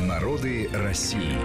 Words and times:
Народы 0.00 0.68
России. 0.72 1.38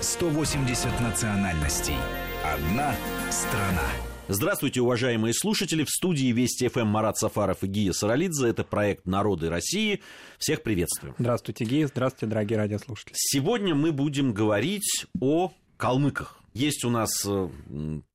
180 0.00 1.00
национальностей. 1.00 1.96
Одна 2.42 2.94
страна. 3.30 3.86
Здравствуйте, 4.28 4.80
уважаемые 4.80 5.34
слушатели. 5.34 5.84
В 5.84 5.90
студии 5.90 6.32
Вести 6.32 6.68
ФМ 6.68 6.86
Марат 6.86 7.18
Сафаров 7.18 7.62
и 7.62 7.66
Гия 7.66 7.92
Саралидзе. 7.92 8.48
Это 8.48 8.64
проект 8.64 9.06
«Народы 9.06 9.50
России». 9.50 10.00
Всех 10.38 10.62
приветствую. 10.62 11.14
Здравствуйте, 11.18 11.66
Гия. 11.66 11.86
Здравствуйте, 11.86 12.26
дорогие 12.30 12.58
радиослушатели. 12.58 13.12
Сегодня 13.14 13.74
мы 13.74 13.92
будем 13.92 14.32
говорить 14.32 15.04
о 15.20 15.52
калмыках. 15.76 16.41
Есть 16.52 16.84
у 16.84 16.90
нас 16.90 17.10
э, 17.26 17.48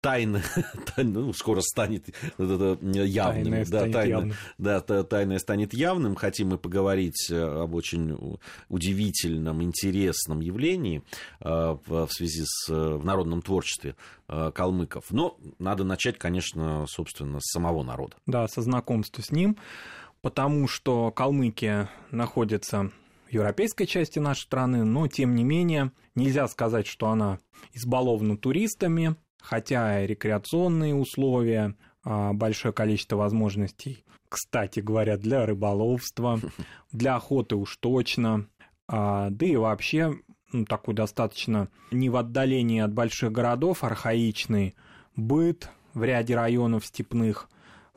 тайна, 0.02 0.44
ну, 0.98 1.34
скоро 1.34 1.62
станет 1.62 2.08
явным. 2.38 3.44
Тайное 3.44 3.66
да, 3.66 3.66
станет 3.66 3.94
тайна, 3.94 4.10
явным. 4.10 4.34
Да, 4.58 4.82
та- 4.82 5.04
тайное 5.04 5.40
станет 5.40 5.74
явным. 5.74 6.16
Хотим 6.16 6.50
мы 6.50 6.58
поговорить 6.58 7.30
э, 7.32 7.36
об 7.36 7.74
очень 7.74 8.38
удивительном, 8.70 9.64
интересном 9.64 10.42
явлении 10.42 11.04
э, 11.42 11.78
в 11.86 12.10
связи 12.12 12.44
с 12.46 12.70
э, 12.70 12.96
в 12.96 13.04
народном 13.04 13.42
творчестве 13.42 13.96
э, 14.28 14.52
калмыков. 14.54 15.12
Но 15.12 15.38
надо 15.60 15.84
начать, 15.84 16.18
конечно, 16.18 16.86
собственно, 16.88 17.40
с 17.40 17.52
самого 17.52 17.84
народа. 17.84 18.18
Да, 18.26 18.48
со 18.48 18.62
знакомства 18.62 19.22
с 19.22 19.32
ним, 19.32 19.58
потому 20.22 20.68
что 20.68 21.12
Калмыкия 21.12 21.90
находится 22.12 22.92
в 23.07 23.07
европейской 23.30 23.86
части 23.86 24.20
нашей 24.20 24.42
страны, 24.42 24.84
но 24.84 25.08
тем 25.08 25.36
не 25.36 25.44
менее 25.44 25.92
нельзя 26.16 26.48
сказать, 26.48 26.88
что 26.88 27.08
она 27.08 27.40
избалована 27.74 28.38
туристами, 28.38 29.16
хотя 29.42 30.04
и 30.04 30.08
рекреационные 30.08 30.96
условия, 30.96 31.76
а, 32.04 32.34
большое 32.34 32.74
количество 32.74 33.18
возможностей, 33.18 34.04
кстати 34.30 34.80
говоря, 34.80 35.18
для 35.18 35.46
рыболовства, 35.46 36.40
для 36.92 37.16
охоты 37.16 37.56
уж 37.56 37.78
точно, 37.78 38.48
а, 38.88 39.30
да 39.30 39.46
и 39.46 39.56
вообще 39.56 40.14
ну, 40.52 40.66
такой 40.66 40.94
достаточно 40.94 41.70
не 41.92 42.10
в 42.10 42.16
отдалении 42.16 42.80
от 42.80 42.94
больших 42.94 43.32
городов 43.32 43.84
архаичный 43.84 44.76
быт 45.16 45.70
в 45.94 46.04
ряде 46.04 46.36
районов 46.36 46.86
степных, 46.86 47.50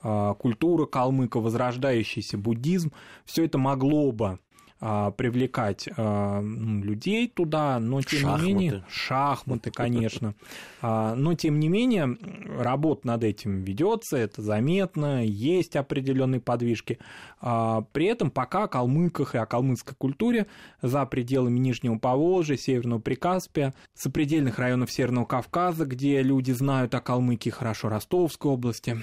а, 0.03 0.35
культура 0.35 0.87
калмыка, 0.87 1.39
возрождающийся 1.41 2.39
буддизм, 2.39 2.93
все 3.25 3.45
это 3.45 3.59
могло 3.59 4.11
бы 4.13 4.39
привлекать 4.81 5.89
а, 5.97 6.41
ну, 6.41 6.83
людей 6.83 7.29
туда, 7.29 7.79
но 7.79 8.01
тем 8.01 8.21
Шахматы. 8.21 8.45
не 8.45 8.55
менее 8.55 8.85
шахматы, 8.89 9.71
конечно, 9.71 10.35
А, 10.81 11.15
но 11.15 11.35
тем 11.35 11.61
не 11.61 11.69
менее 11.69 12.17
работа 12.59 13.07
над 13.07 13.25
этим 13.25 13.63
ведется, 13.63 14.17
это 14.17 14.41
заметно, 14.41 15.25
есть 15.25 15.77
определенные 15.77 16.41
подвижки. 16.41 16.99
А, 17.41 17.83
При 17.93 18.07
этом 18.07 18.31
пока 18.31 18.65
о 18.65 18.69
калмыках 18.69 19.35
и 19.35 19.39
о 19.39 19.45
калмыцкой 19.45 19.95
культуре 19.99 20.47
за 20.81 21.05
пределами 21.05 21.59
Нижнего 21.59 21.99
Поволжья, 21.99 22.57
Северного 22.57 23.01
Прикаспия, 23.01 23.75
сопредельных 23.93 24.59
районов 24.59 24.91
Северного 24.91 25.27
Кавказа, 25.27 25.85
где 25.85 26.23
люди 26.23 26.53
знают 26.53 26.95
о 26.95 27.01
Калмыкии 27.01 27.51
хорошо, 27.51 27.91
Ростовской 27.91 28.51
области, 28.51 28.99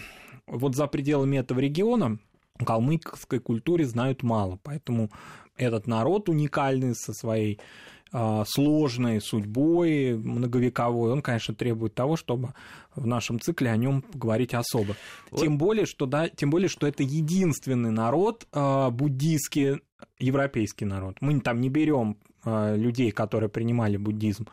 вот 0.48 0.75
за 0.75 0.88
пределами 0.88 1.38
этого 1.38 1.59
региона 1.59 2.17
калмыцкой 2.66 3.39
культуре 3.39 3.86
знают 3.86 4.23
мало, 4.23 4.59
поэтому 4.64 5.11
этот 5.58 5.88
народ 5.88 6.30
уникальный 6.30 6.95
со 6.95 7.13
своей 7.13 7.59
а, 8.11 8.45
сложной 8.45 9.19
судьбой, 9.22 10.16
многовековой, 10.17 11.11
он, 11.11 11.22
конечно, 11.22 11.53
требует 11.53 11.94
того, 11.94 12.16
чтобы 12.16 12.53
в 12.95 13.05
нашем 13.05 13.39
цикле 13.39 13.69
о 13.69 13.77
нем 13.77 14.02
поговорить 14.02 14.53
особо. 14.53 14.95
Вот. 15.30 15.41
Тем 15.41 15.58
более, 15.58 15.86
что 15.86 16.05
да, 16.05 16.30
тем 16.30 16.49
более, 16.49 16.69
что 16.69 16.88
это 16.88 17.03
единственный 17.03 17.91
народ 17.91 18.47
а, 18.53 18.89
буддийский, 18.91 19.81
европейский 20.19 20.86
народ. 20.86 21.17
Мы 21.22 21.39
там 21.41 21.59
не 21.59 21.69
берем 21.69 22.17
людей, 22.76 23.12
которые 23.12 23.50
принимали 23.50 23.98
буддизм 23.98 24.48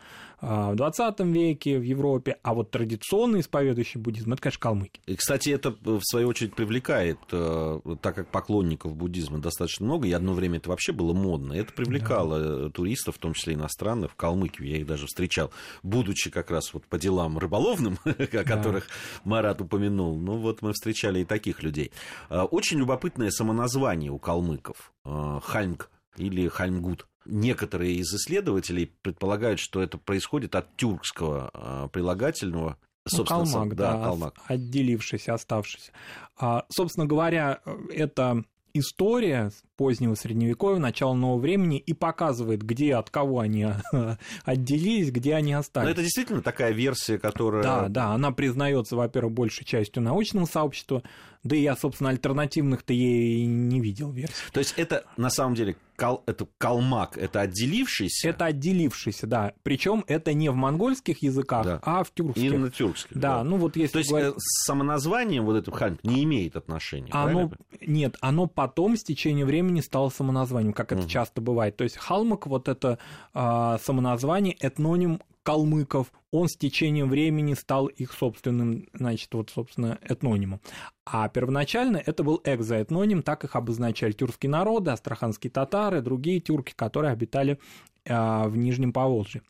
а, 0.46 0.72
в 0.72 0.76
20 0.76 1.20
веке 1.20 1.78
в 1.78 1.82
Европе, 1.82 2.36
а 2.42 2.52
вот 2.54 2.70
традиционно 2.70 3.40
исповедующий 3.40 3.98
буддизм, 3.98 4.32
это, 4.32 4.42
конечно, 4.42 4.60
калмыки. 4.60 5.00
И, 5.06 5.16
кстати, 5.16 5.50
это, 5.50 5.70
в 5.70 6.02
свою 6.02 6.28
очередь, 6.28 6.54
привлекает, 6.54 7.18
э, 7.32 7.80
так 8.02 8.14
как 8.14 8.30
поклонников 8.30 8.94
буддизма 8.94 9.38
достаточно 9.38 9.86
много, 9.86 10.06
и 10.06 10.12
одно 10.12 10.34
время 10.34 10.58
это 10.58 10.68
вообще 10.68 10.92
было 10.92 11.14
модно, 11.14 11.54
это 11.54 11.72
привлекало 11.72 12.66
э, 12.66 12.70
туристов, 12.70 13.16
в 13.16 13.18
том 13.18 13.32
числе 13.32 13.54
иностранных, 13.54 14.12
в 14.12 14.16
Калмыкию. 14.16 14.68
Я 14.68 14.76
их 14.78 14.86
даже 14.86 15.06
встречал, 15.06 15.50
будучи 15.82 16.30
как 16.30 16.50
раз 16.50 16.74
вот 16.74 16.84
по 16.86 16.98
делам 16.98 17.38
рыболовным, 17.38 17.98
о 18.04 18.44
которых 18.44 18.88
Марат 19.24 19.60
упомянул. 19.60 20.18
Ну, 20.18 20.36
вот 20.36 20.60
мы 20.60 20.72
встречали 20.72 21.20
и 21.20 21.24
таких 21.24 21.62
людей. 21.62 21.90
Э, 22.28 22.42
Очень 22.42 22.78
любопытное 22.78 23.30
самоназвание 23.30 24.10
у 24.10 24.18
калмыков. 24.18 24.92
э, 25.06 25.40
Хальмг 25.42 25.90
или 26.16 26.48
Хальмгут. 26.48 27.06
Некоторые 27.26 27.94
из 27.96 28.12
исследователей 28.14 28.90
предполагают, 29.02 29.60
что 29.60 29.82
это 29.82 29.98
происходит 29.98 30.54
от 30.54 30.76
тюркского 30.76 31.50
э, 31.54 31.88
прилагательного. 31.92 32.76
Ну, 33.10 33.16
собственно, 33.16 33.44
сам- 33.44 33.52
калмак, 33.70 33.76
да, 33.76 33.92
калмак. 34.02 34.34
отделившийся, 34.46 35.34
оставшийся. 35.34 35.92
А, 36.38 36.64
собственно 36.70 37.06
говоря, 37.06 37.60
это 37.92 38.44
история 38.72 39.52
позднего 39.76 40.14
средневековья, 40.14 40.78
начала 40.80 41.14
нового 41.14 41.38
времени 41.40 41.78
и 41.78 41.92
показывает, 41.92 42.62
где 42.62 42.94
от 42.96 43.10
кого 43.10 43.40
они 43.40 43.66
отделились, 44.44 45.10
где 45.10 45.34
они 45.34 45.52
Но 45.52 45.60
остались. 45.60 45.90
это 45.90 46.02
действительно 46.02 46.42
такая 46.42 46.72
версия, 46.72 47.18
которая... 47.18 47.62
Да, 47.62 47.88
да, 47.88 48.06
она 48.12 48.32
признается, 48.32 48.96
во-первых, 48.96 49.32
большей 49.34 49.64
частью 49.64 50.02
научного 50.02 50.46
сообщества, 50.46 51.02
да 51.42 51.56
и 51.56 51.62
я, 51.62 51.76
собственно, 51.76 52.10
альтернативных-то 52.10 52.92
ей 52.92 53.46
не 53.46 53.80
видел 53.80 54.10
версий. 54.10 54.34
То 54.52 54.60
есть 54.60 54.74
это 54.76 55.04
на 55.16 55.30
самом 55.30 55.54
деле 55.54 55.76
кал... 55.96 56.22
это 56.26 56.46
калмак, 56.58 57.16
это 57.18 57.40
отделившийся 57.40 58.28
Это 58.28 58.46
отделившийся, 58.46 59.26
да. 59.26 59.52
Причем 59.62 60.04
это 60.06 60.32
не 60.32 60.50
в 60.50 60.54
монгольских 60.54 61.22
языках, 61.22 61.64
Да. 61.64 61.80
а 61.82 62.04
в 62.04 62.10
тюркских. 62.12 62.42
именно 62.42 62.70
тюркский. 62.70 63.18
Да, 63.18 63.42
ну 63.44 63.56
вот 63.56 63.76
если 63.76 63.92
То 63.94 63.98
есть 63.98 64.10
говорить- 64.10 64.34
э, 64.34 64.38
с 64.38 64.64
самоназванием 64.66 65.44
вот 65.44 65.56
этого 65.56 65.76
хальм 65.76 65.98
не 66.02 66.24
имеет 66.24 66.56
отношения. 66.56 67.10
Оно, 67.12 67.48
правильно? 67.48 67.56
нет, 67.86 68.16
оно 68.20 68.46
потом 68.46 68.96
с 68.96 69.02
течением 69.04 69.46
времени 69.46 69.80
стало 69.80 70.08
самоназванием, 70.10 70.72
как 70.72 70.92
это 70.92 71.02
Мгм. 71.02 71.10
часто 71.10 71.40
бывает. 71.40 71.76
То 71.76 71.84
есть 71.84 71.96
Халмак, 71.96 72.46
вот 72.46 72.68
это 72.68 72.98
а, 73.32 73.78
самоназвание, 73.78 74.56
этноним 74.60 75.20
калмыков, 75.44 76.10
он 76.32 76.48
с 76.48 76.56
течением 76.56 77.08
времени 77.10 77.54
стал 77.54 77.86
их 77.86 78.12
собственным, 78.12 78.88
значит, 78.94 79.32
вот, 79.34 79.50
собственно, 79.50 79.98
этнонимом. 80.02 80.60
А 81.04 81.28
первоначально 81.28 81.98
это 81.98 82.24
был 82.24 82.40
экзоэтноним, 82.42 83.22
так 83.22 83.44
их 83.44 83.54
обозначали 83.54 84.12
тюркские 84.12 84.50
народы, 84.50 84.90
астраханские 84.90 85.50
татары, 85.50 86.00
другие 86.00 86.40
тюрки, 86.40 86.72
которые 86.74 87.12
обитали 87.12 87.60
а, 88.08 88.48
в 88.48 88.56
Нижнем 88.56 88.92
Поволжье. 88.92 89.42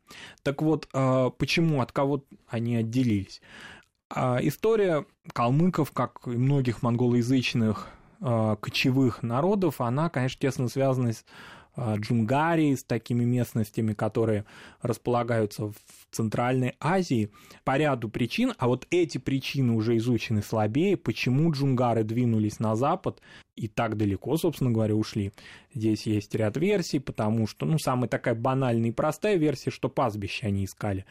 Так 0.42 0.62
вот, 0.62 0.88
а, 0.92 1.30
почему, 1.30 1.80
от 1.80 1.92
кого 1.92 2.24
они 2.48 2.76
отделились? 2.76 3.40
А, 4.10 4.38
История 4.42 5.06
калмыков, 5.32 5.92
как 5.92 6.26
и 6.26 6.30
многих 6.30 6.82
монголоязычных 6.82 7.88
кочевых 8.60 9.22
народов, 9.22 9.82
она, 9.82 10.08
конечно, 10.08 10.40
тесно 10.40 10.68
связана 10.68 11.12
с 11.12 11.26
а, 11.76 11.96
Джунгарией, 11.96 12.76
с 12.76 12.84
такими 12.84 13.24
местностями, 13.24 13.94
которые 13.94 14.44
располагаются 14.80 15.68
в 15.68 15.74
Центральной 16.10 16.74
Азии 16.80 17.30
по 17.64 17.76
ряду 17.76 18.08
причин, 18.08 18.54
а 18.58 18.68
вот 18.68 18.86
эти 18.90 19.18
причины 19.18 19.72
уже 19.72 19.96
изучены 19.96 20.42
слабее, 20.42 20.96
почему 20.96 21.50
джунгары 21.50 22.04
двинулись 22.04 22.60
на 22.60 22.76
запад 22.76 23.20
и 23.56 23.68
так 23.68 23.96
далеко, 23.96 24.36
собственно 24.36 24.70
говоря, 24.70 24.94
ушли. 24.94 25.32
Здесь 25.74 26.06
есть 26.06 26.34
ряд 26.34 26.56
версий, 26.56 27.00
потому 27.00 27.46
что, 27.46 27.66
ну, 27.66 27.78
самая 27.78 28.08
такая 28.08 28.34
банальная 28.34 28.90
и 28.90 28.92
простая 28.92 29.36
версия, 29.36 29.70
что 29.70 29.88
пастбище 29.88 30.46
они 30.46 30.64
искали. 30.64 31.04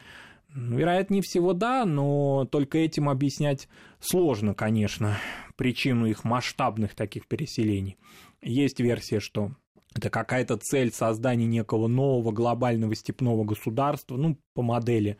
Ну, 0.54 0.78
Вероятнее 0.78 1.20
всего, 1.20 1.52
да, 1.52 1.84
но 1.84 2.46
только 2.50 2.78
этим 2.78 3.08
объяснять 3.08 3.68
сложно, 3.98 4.54
конечно, 4.54 5.18
причину 5.56 6.06
их 6.06 6.24
масштабных 6.24 6.94
таких 6.94 7.26
переселений. 7.26 7.98
Есть 8.40 8.78
версия, 8.78 9.20
что 9.20 9.50
это 9.94 10.10
какая-то 10.10 10.56
цель 10.56 10.92
создания 10.92 11.46
некого 11.46 11.86
нового 11.86 12.32
глобального 12.32 12.94
степного 12.94 13.44
государства, 13.44 14.16
ну, 14.16 14.36
по 14.54 14.62
модели 14.62 15.16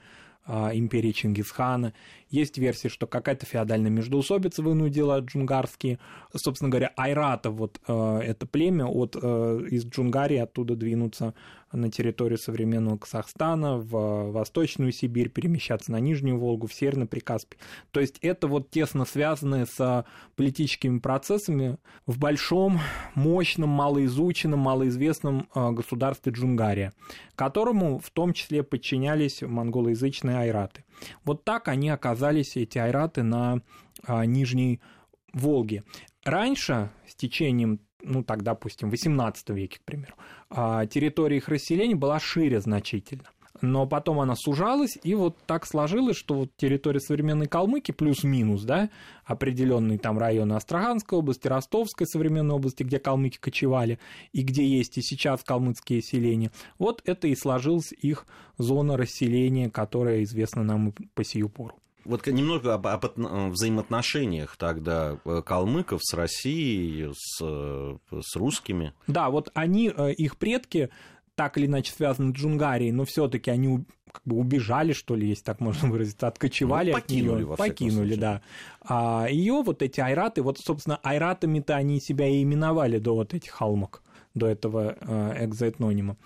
а, 0.47 0.71
империи 0.75 1.13
Чингисхана. 1.13 1.95
Есть 2.29 2.59
версия, 2.59 2.89
что 2.89 3.07
какая-то 3.07 3.47
феодальная 3.47 3.91
междоусобица 3.91 4.63
вынудила 4.63 5.21
джунгарские, 5.21 5.99
собственно 6.35 6.71
говоря, 6.71 6.93
айратов, 6.97 7.55
вот 7.55 7.81
э, 7.87 8.21
это 8.23 8.47
племя 8.47 8.85
от, 8.87 9.17
э, 9.17 9.61
из 9.71 9.87
Джунгарии 9.87 10.37
оттуда 10.37 10.77
двинуться 10.77 11.33
на 11.77 11.91
территорию 11.91 12.39
современного 12.39 12.99
Казахстана, 12.99 13.79
в 13.79 14.31
Восточную 14.31 14.93
Сибирь, 14.93 15.29
перемещаться 15.29 15.93
на 15.93 16.01
Нижнюю 16.01 16.39
Волгу, 16.39 16.67
в 16.67 16.75
Северный 16.75 17.07
Прикаспий. 17.07 17.59
То 17.91 18.01
есть 18.01 18.19
это 18.21 18.47
вот 18.47 18.71
тесно 18.71 19.05
связанное 19.05 19.67
с 19.67 20.07
политическими 20.37 20.99
процессами 20.99 21.79
в 22.07 22.19
большом, 22.19 22.81
мощном, 23.15 23.71
малоизученном, 23.71 24.59
малоизвестном 24.61 25.49
э, 25.55 25.71
государстве 25.73 26.33
Джунгария, 26.33 26.93
которому 27.35 27.99
в 27.99 28.11
том 28.11 28.33
числе 28.33 28.63
подчинялись 28.63 29.43
монголоязычные 29.43 30.39
айраты. 30.39 30.85
Вот 31.25 31.45
так 31.45 31.69
они 31.69 31.91
оказались, 31.91 32.57
эти 32.57 32.79
айраты, 32.79 33.23
на 33.23 33.61
а, 34.07 34.25
Нижней 34.25 34.81
Волге. 35.33 35.85
раньше, 36.25 36.91
с 37.07 37.15
течением 37.15 37.81
ну 38.05 38.23
так, 38.23 38.43
допустим, 38.43 38.91
в 38.91 38.95
XVIII 38.95 39.35
веке, 39.55 39.79
к 39.79 39.83
примеру, 39.83 40.15
а, 40.51 40.87
территория 40.87 41.39
их 41.39 41.49
расселения 41.49 41.97
была 41.97 42.21
шире 42.21 42.61
значительно 42.61 43.25
но 43.61 43.87
потом 43.87 44.21
она 44.21 44.35
сужалась, 44.35 44.99
и 45.03 45.15
вот 45.15 45.37
так 45.47 45.67
сложилось, 45.67 46.17
что 46.17 46.35
вот 46.35 46.51
территория 46.57 47.01
современной 47.01 47.47
Калмыки 47.47 47.93
плюс-минус, 47.93 48.63
да, 48.63 48.91
определенные 49.25 49.99
там 49.99 50.19
районы 50.19 50.55
Астраханской 50.55 51.19
области, 51.19 51.47
Ростовской 51.47 52.07
современной 52.07 52.55
области, 52.55 52.83
где 52.83 52.99
калмыки 52.99 53.39
кочевали, 53.39 53.99
и 54.33 54.43
где 54.43 54.67
есть 54.67 54.99
и 54.99 55.03
сейчас 55.03 55.45
калмыцкие 55.45 56.03
селения, 56.03 56.51
вот 56.79 57.03
это 57.05 57.29
и 57.29 57.37
сложилась 57.37 57.93
их 57.93 58.27
зона 58.59 58.97
расселения, 58.97 59.71
которая 59.71 60.23
известна 60.25 60.63
нам 60.63 60.93
по 61.15 61.25
сию 61.25 61.49
пору. 61.49 61.77
Вот 62.05 62.27
немного 62.27 62.75
об, 62.75 62.87
об 62.87 63.05
взаимоотношениях 63.17 64.57
тогда 64.57 65.19
э, 65.25 65.43
калмыков 65.45 66.01
с 66.03 66.15
Россией, 66.15 67.13
с, 67.15 67.41
э, 67.43 67.97
с 68.21 68.37
русскими. 68.37 68.93
Да, 69.07 69.31
вот 69.31 69.51
они, 69.55 69.93
э, 69.95 70.13
их 70.13 70.37
предки 70.37 70.91
так 71.35 71.59
или 71.59 71.67
иначе 71.67 71.93
связаны 71.93 72.33
с 72.33 72.37
Джунгарией, 72.37 72.93
но 72.93 73.05
все-таки 73.05 73.51
они 73.51 73.85
как 74.13 74.23
бы 74.25 74.37
убежали, 74.37 74.93
что 74.93 75.17
ли, 75.17 75.29
если 75.29 75.43
так 75.43 75.61
можно 75.61 75.89
выразиться, 75.91 76.29
откочевали 76.29 76.93
ну, 76.93 76.99
покинули, 76.99 77.43
от 77.43 77.47
нее, 77.47 77.57
покинули, 77.57 78.15
да. 78.15 78.43
А 78.81 79.27
ее 79.29 79.63
вот 79.65 79.83
эти 79.83 80.01
айраты, 80.01 80.43
вот, 80.43 80.59
собственно, 80.59 80.99
айратами-то 81.03 81.75
они 81.75 82.01
себя 82.01 82.29
и 82.29 82.43
именовали 82.43 82.99
до 82.99 83.15
вот 83.15 83.35
этих 83.35 83.51
холмок, 83.51 84.03
до 84.35 84.47
этого 84.47 84.97
э, 85.01 85.45
экзоэтнонима. 85.47 86.17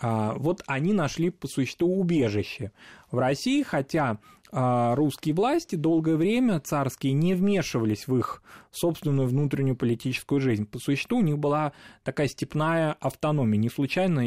А, 0.00 0.34
вот 0.34 0.62
они 0.66 0.92
нашли 0.92 1.30
по 1.30 1.48
существу 1.48 1.98
убежище 1.98 2.72
в 3.10 3.18
России, 3.18 3.62
хотя 3.62 4.18
а, 4.52 4.94
русские 4.94 5.34
власти 5.34 5.74
долгое 5.74 6.16
время 6.16 6.60
царские 6.60 7.14
не 7.14 7.34
вмешивались 7.34 8.06
в 8.06 8.16
их 8.16 8.42
собственную 8.70 9.26
внутреннюю 9.26 9.76
политическую 9.76 10.40
жизнь. 10.40 10.66
По 10.66 10.78
существу 10.78 11.18
у 11.18 11.22
них 11.22 11.38
была 11.38 11.72
такая 12.04 12.28
степная 12.28 12.92
автономия. 13.00 13.58
Не 13.58 13.70
случайно 13.70 14.22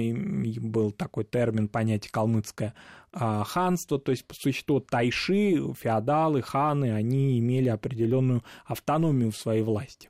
был 0.59 0.91
такой 0.91 1.23
термин, 1.23 1.67
понятие 1.67 2.11
калмыцкое 2.11 2.73
а, 3.13 3.43
ханство, 3.43 3.99
то 3.99 4.11
есть 4.11 4.25
по 4.25 4.33
существу 4.33 4.79
тайши, 4.79 5.73
феодалы, 5.79 6.41
ханы, 6.41 6.93
они 6.93 7.39
имели 7.39 7.69
определенную 7.69 8.43
автономию 8.65 9.31
в 9.31 9.37
своей 9.37 9.61
власти. 9.61 10.09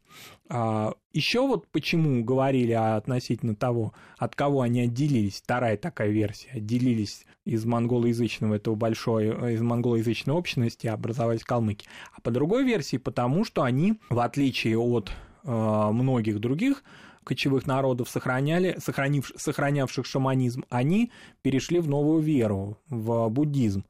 Еще 1.13 1.41
вот 1.41 1.67
почему 1.67 2.23
говорили 2.23 2.71
относительно 2.71 3.55
того, 3.55 3.94
от 4.17 4.35
кого 4.35 4.62
они 4.62 4.81
отделились, 4.81 5.41
вторая 5.50 5.78
такая 5.78 6.10
версия, 6.10 6.50
отделились 6.54 7.25
из 7.44 7.66
монголоязычного 7.66 8.54
этого 8.54 8.75
большой, 8.75 9.30
из 9.56 9.62
монголоязычной 9.62 10.36
общности, 10.36 10.86
образовались 10.86 11.44
калмыки. 11.44 11.88
А 12.16 12.22
по 12.22 12.30
другой 12.30 12.63
версии, 12.63 12.98
потому 12.98 13.44
что 13.46 13.63
они, 13.63 14.00
в 14.12 14.19
отличие 14.19 14.78
от 14.78 15.10
э, 15.44 15.90
многих 15.92 16.40
других 16.40 16.84
кочевых 17.24 17.66
народов, 17.66 18.10
сохраняли, 18.10 18.75
сохранив, 18.78 19.31
сохранявших 19.36 20.06
шаманизм, 20.06 20.66
они 20.69 21.12
перешли 21.42 21.80
в 21.80 21.88
новую 21.88 22.22
веру, 22.22 22.78
в 22.88 23.28
буддизм. 23.30 23.86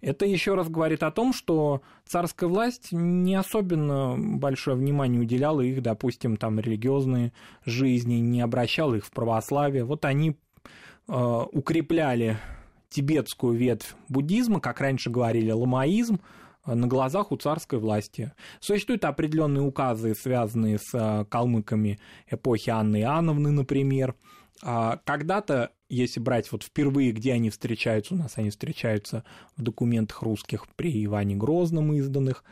Это 0.00 0.26
еще 0.26 0.54
раз 0.54 0.68
говорит 0.68 1.02
о 1.02 1.10
том, 1.10 1.32
что 1.32 1.80
царская 2.06 2.48
власть 2.48 2.88
не 2.92 3.36
особенно 3.36 4.16
большое 4.18 4.76
внимание 4.76 5.20
уделяла 5.20 5.62
их, 5.62 5.80
допустим, 5.80 6.36
там 6.36 6.60
религиозной 6.60 7.32
жизни, 7.64 8.16
не 8.16 8.42
обращала 8.42 8.96
их 8.96 9.06
в 9.06 9.10
православие. 9.10 9.84
Вот 9.84 10.04
они 10.04 10.30
э, 10.30 10.34
укрепляли 11.06 12.38
тибетскую 12.94 13.54
ветвь 13.54 13.94
буддизма, 14.08 14.60
как 14.60 14.80
раньше 14.80 15.10
говорили, 15.10 15.50
ламаизм, 15.50 16.20
э, 16.64 16.74
на 16.74 16.86
глазах 16.86 17.32
у 17.32 17.36
царской 17.36 17.80
власти. 17.80 18.32
Существуют 18.60 19.04
определенные 19.04 19.62
указы, 19.62 20.14
связанные 20.14 20.78
с 20.78 20.94
э, 20.94 21.24
калмыками 21.28 21.98
эпохи 22.30 22.70
Анны 22.70 23.00
Иоанновны, 23.00 23.50
например. 23.50 24.14
А 24.62 25.00
когда-то, 25.04 25.72
если 25.88 26.20
брать 26.20 26.50
вот 26.52 26.62
впервые, 26.62 27.10
где 27.10 27.32
они 27.32 27.50
встречаются, 27.50 28.14
у 28.14 28.16
нас 28.16 28.34
они 28.36 28.50
встречаются 28.50 29.24
в 29.56 29.62
документах 29.62 30.22
русских 30.22 30.68
при 30.76 31.04
Иване 31.04 31.34
Грозном 31.34 31.92
изданных, 31.94 32.44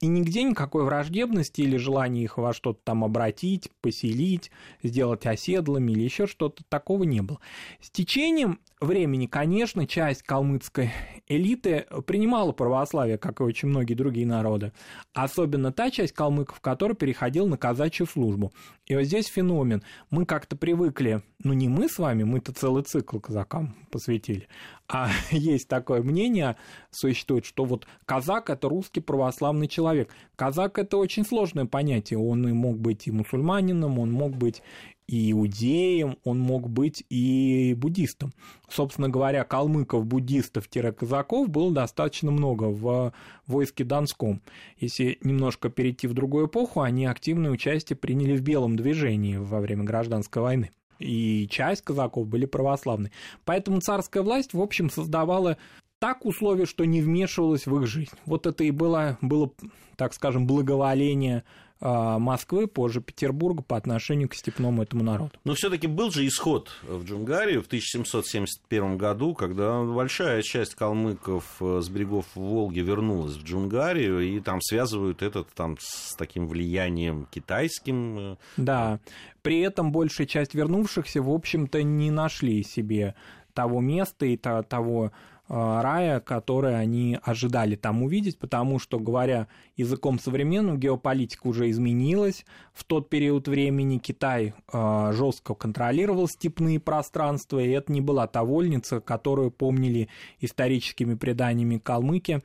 и 0.00 0.06
нигде 0.06 0.42
никакой 0.42 0.84
враждебности 0.84 1.60
или 1.62 1.76
желания 1.76 2.22
их 2.22 2.38
во 2.38 2.52
что-то 2.52 2.80
там 2.84 3.04
обратить, 3.04 3.70
поселить, 3.80 4.50
сделать 4.82 5.26
оседлыми 5.26 5.92
или 5.92 6.02
еще 6.02 6.26
что-то 6.26 6.62
такого 6.68 7.04
не 7.04 7.20
было. 7.20 7.40
С 7.80 7.90
течением 7.90 8.60
времени, 8.80 9.26
конечно, 9.26 9.86
часть 9.86 10.22
калмыцкой 10.22 10.92
элиты 11.26 11.86
принимала 12.06 12.52
православие, 12.52 13.18
как 13.18 13.40
и 13.40 13.44
очень 13.44 13.68
многие 13.68 13.94
другие 13.94 14.26
народы. 14.26 14.72
Особенно 15.12 15.72
та 15.72 15.90
часть 15.90 16.12
калмыков, 16.12 16.60
которая 16.60 16.94
переходила 16.94 17.46
на 17.46 17.56
казачью 17.56 18.06
службу. 18.06 18.52
И 18.86 18.94
вот 18.94 19.04
здесь 19.04 19.26
феномен. 19.26 19.82
Мы 20.10 20.24
как-то 20.24 20.56
привыкли, 20.56 21.22
ну 21.42 21.52
не 21.52 21.68
мы 21.68 21.88
с 21.88 21.98
вами, 21.98 22.22
мы-то 22.22 22.52
целый 22.52 22.84
цикл 22.84 23.18
казакам 23.18 23.74
посвятили, 23.90 24.48
а 24.88 25.10
есть 25.30 25.68
такое 25.68 26.02
мнение, 26.02 26.56
существует, 26.90 27.44
что 27.44 27.64
вот 27.64 27.86
казак– 28.06 28.50
это 28.50 28.68
русский 28.68 29.00
православный 29.00 29.68
человек. 29.68 30.10
Казак– 30.34 30.78
это 30.80 30.96
очень 30.96 31.24
сложное 31.24 31.66
понятие. 31.66 32.18
Он 32.18 32.48
и 32.48 32.52
мог 32.52 32.78
быть 32.78 33.06
и 33.06 33.10
мусульманином, 33.10 33.98
он 33.98 34.10
мог 34.10 34.34
быть 34.36 34.62
и 35.06 35.32
иудеем, 35.32 36.18
он 36.24 36.38
мог 36.38 36.68
быть 36.68 37.02
и 37.08 37.74
буддистом. 37.74 38.32
Собственно 38.68 39.08
говоря, 39.08 39.44
калмыков, 39.44 40.06
буддистов-казаков 40.06 41.48
было 41.48 41.72
достаточно 41.72 42.30
много 42.30 42.64
в 42.64 43.12
войске 43.46 43.84
Донском. 43.84 44.42
Если 44.78 45.18
немножко 45.22 45.70
перейти 45.70 46.06
в 46.06 46.12
другую 46.12 46.46
эпоху, 46.46 46.82
они 46.82 47.06
активное 47.06 47.50
участие 47.50 47.96
приняли 47.96 48.36
в 48.36 48.42
белом 48.42 48.76
движении 48.76 49.36
во 49.36 49.60
время 49.60 49.84
гражданской 49.84 50.42
войны 50.42 50.70
и 50.98 51.46
часть 51.48 51.82
казаков 51.82 52.26
были 52.26 52.46
православны. 52.46 53.10
Поэтому 53.44 53.80
царская 53.80 54.22
власть, 54.22 54.54
в 54.54 54.60
общем, 54.60 54.90
создавала 54.90 55.56
так 55.98 56.24
условия, 56.24 56.66
что 56.66 56.84
не 56.84 57.00
вмешивалась 57.00 57.66
в 57.66 57.76
их 57.80 57.86
жизнь. 57.86 58.14
Вот 58.24 58.46
это 58.46 58.64
и 58.64 58.70
было, 58.70 59.18
было 59.20 59.52
так 59.96 60.14
скажем, 60.14 60.46
благоволение 60.46 61.44
Москвы, 61.80 62.66
позже 62.66 63.00
Петербурга 63.00 63.62
по 63.62 63.76
отношению 63.76 64.28
к 64.28 64.34
степному 64.34 64.82
этому 64.82 65.04
народу. 65.04 65.32
Но 65.44 65.54
все-таки 65.54 65.86
был 65.86 66.10
же 66.10 66.26
исход 66.26 66.70
в 66.82 67.04
Джунгарию 67.04 67.62
в 67.62 67.66
1771 67.66 68.96
году, 68.96 69.34
когда 69.34 69.82
большая 69.82 70.42
часть 70.42 70.74
калмыков 70.74 71.44
э, 71.60 71.80
с 71.80 71.88
берегов 71.88 72.26
Волги 72.34 72.80
вернулась 72.80 73.36
в 73.36 73.44
Джунгарию, 73.44 74.20
и 74.20 74.40
там 74.40 74.60
связывают 74.60 75.22
это 75.22 75.44
там, 75.44 75.76
с 75.80 76.14
таким 76.16 76.48
влиянием 76.48 77.26
китайским. 77.30 78.18
Э. 78.18 78.36
Да, 78.56 78.98
при 79.42 79.60
этом 79.60 79.92
большая 79.92 80.26
часть 80.26 80.54
вернувшихся, 80.54 81.22
в 81.22 81.30
общем-то, 81.30 81.82
не 81.82 82.10
нашли 82.10 82.64
себе 82.64 83.14
того 83.54 83.80
места 83.80 84.26
и 84.26 84.36
того 84.36 85.12
рая, 85.48 86.20
который 86.20 86.78
они 86.78 87.18
ожидали 87.22 87.74
там 87.74 88.02
увидеть, 88.02 88.38
потому 88.38 88.78
что, 88.78 88.98
говоря 88.98 89.48
языком 89.76 90.18
современным, 90.18 90.78
геополитика 90.78 91.46
уже 91.46 91.70
изменилась. 91.70 92.44
В 92.74 92.84
тот 92.84 93.08
период 93.08 93.48
времени 93.48 93.98
Китай 93.98 94.54
э, 94.72 95.12
жестко 95.14 95.54
контролировал 95.54 96.28
степные 96.28 96.78
пространства, 96.78 97.58
и 97.58 97.70
это 97.70 97.92
не 97.92 98.00
была 98.00 98.26
та 98.26 98.44
вольница, 98.44 99.00
которую 99.00 99.50
помнили 99.50 100.08
историческими 100.40 101.14
преданиями 101.14 101.78
калмыки 101.78 102.42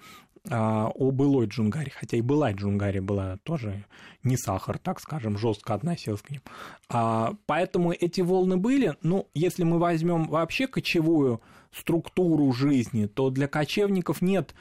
о 0.50 1.12
былой 1.12 1.48
Джунгаре, 1.48 1.92
хотя 1.96 2.18
и 2.18 2.22
была 2.22 2.52
Джунгари 2.52 3.00
была 3.00 3.38
тоже 3.44 3.86
не 4.24 4.36
сахар, 4.36 4.78
так 4.78 5.00
скажем, 5.00 5.38
жестко 5.38 5.74
относилась 5.74 6.22
к 6.22 6.30
ним. 6.30 6.42
А, 6.90 7.34
поэтому 7.46 7.94
эти 7.94 8.22
волны 8.22 8.58
были. 8.58 8.96
Ну, 9.04 9.30
если 9.34 9.64
мы 9.64 9.80
возьмем 9.80 10.26
вообще 10.28 10.68
кочевую 10.68 11.42
структуру 11.72 12.52
жизни, 12.52 13.06
то 13.06 13.30
для 13.30 13.48
кочевников 13.48 14.22
нет 14.22 14.54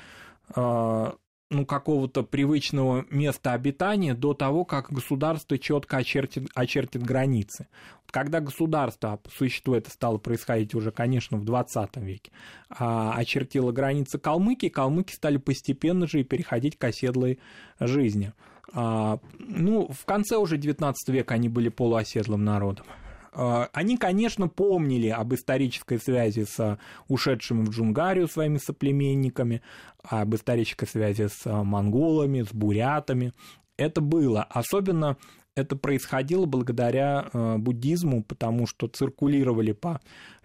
а, 0.54 1.16
ну, 1.52 1.66
какого-то 1.66 2.22
привычного 2.22 3.04
места 3.10 3.52
обитания 3.52 4.14
до 4.14 4.34
того, 4.34 4.64
как 4.64 4.90
государство 4.90 5.58
четко 5.58 5.98
очертит, 5.98 6.48
очертит 6.54 7.02
границы. 7.02 7.68
Когда 8.10 8.40
государство, 8.40 9.18
по 9.18 9.74
это 9.74 9.90
стало 9.90 10.18
происходить 10.18 10.74
уже, 10.74 10.90
конечно, 10.90 11.36
в 11.36 11.44
20 11.44 11.96
веке, 11.98 12.32
а, 12.68 13.14
очертило 13.14 13.72
границы 13.72 14.18
Калмыкии, 14.18 14.68
калмыки 14.68 15.12
стали 15.12 15.36
постепенно 15.36 16.06
же 16.06 16.20
и 16.20 16.24
переходить 16.24 16.76
к 16.76 16.84
оседлой 16.84 17.38
жизни. 17.80 18.32
А, 18.74 19.18
ну, 19.38 19.88
в 19.88 20.04
конце 20.04 20.36
уже 20.36 20.56
19 20.56 21.08
века 21.10 21.34
они 21.34 21.48
были 21.48 21.68
полуоседлым 21.68 22.44
народом. 22.44 22.86
А, 23.32 23.68
они, 23.72 23.96
конечно, 23.96 24.48
помнили 24.48 25.08
об 25.08 25.34
исторической 25.34 25.98
связи 25.98 26.44
с 26.44 26.78
ушедшими 27.08 27.64
в 27.64 27.70
Джунгарию 27.70 28.28
своими 28.28 28.58
соплеменниками, 28.58 29.62
об 30.02 30.34
исторической 30.34 30.86
связи 30.86 31.28
с 31.28 31.46
монголами, 31.46 32.42
с 32.42 32.52
бурятами. 32.52 33.32
Это 33.76 34.00
было. 34.00 34.42
Особенно 34.42 35.16
это 35.54 35.76
происходило 35.76 36.46
благодаря 36.46 37.28
э, 37.32 37.56
буддизму, 37.58 38.22
потому 38.22 38.66
что 38.66 38.88
циркулировали 38.88 39.72
по 39.72 40.00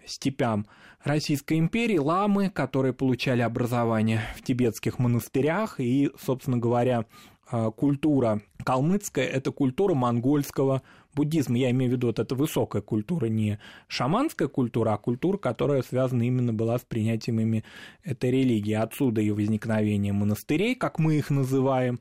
степям 0.06 0.66
Российской 1.02 1.58
империи 1.58 1.98
ламы, 1.98 2.50
которые 2.50 2.92
получали 2.92 3.40
образование 3.40 4.20
в 4.36 4.42
тибетских 4.42 4.98
монастырях, 4.98 5.80
и, 5.80 6.10
собственно 6.20 6.58
говоря, 6.58 7.04
культура 7.76 8.42
калмыцкая– 8.64 9.26
это 9.26 9.50
культура 9.50 9.94
монгольского 9.94 10.82
буддизма. 11.14 11.56
Я 11.58 11.70
имею 11.70 11.90
в 11.90 11.94
виду, 11.94 12.08
вот 12.08 12.18
это 12.18 12.34
высокая 12.34 12.82
культура, 12.82 13.26
не 13.26 13.58
шаманская 13.86 14.48
культура, 14.48 14.92
а 14.92 14.98
культура, 14.98 15.38
которая 15.38 15.82
связана 15.82 16.22
именно 16.22 16.52
была 16.52 16.78
с 16.78 16.82
принятием 16.82 17.40
ими 17.40 17.64
этой 18.04 18.30
религии. 18.30 18.74
Отсюда 18.74 19.20
и 19.20 19.30
возникновение 19.30 20.12
монастырей, 20.12 20.74
как 20.74 20.98
мы 20.98 21.16
их 21.16 21.30
называем, 21.30 22.00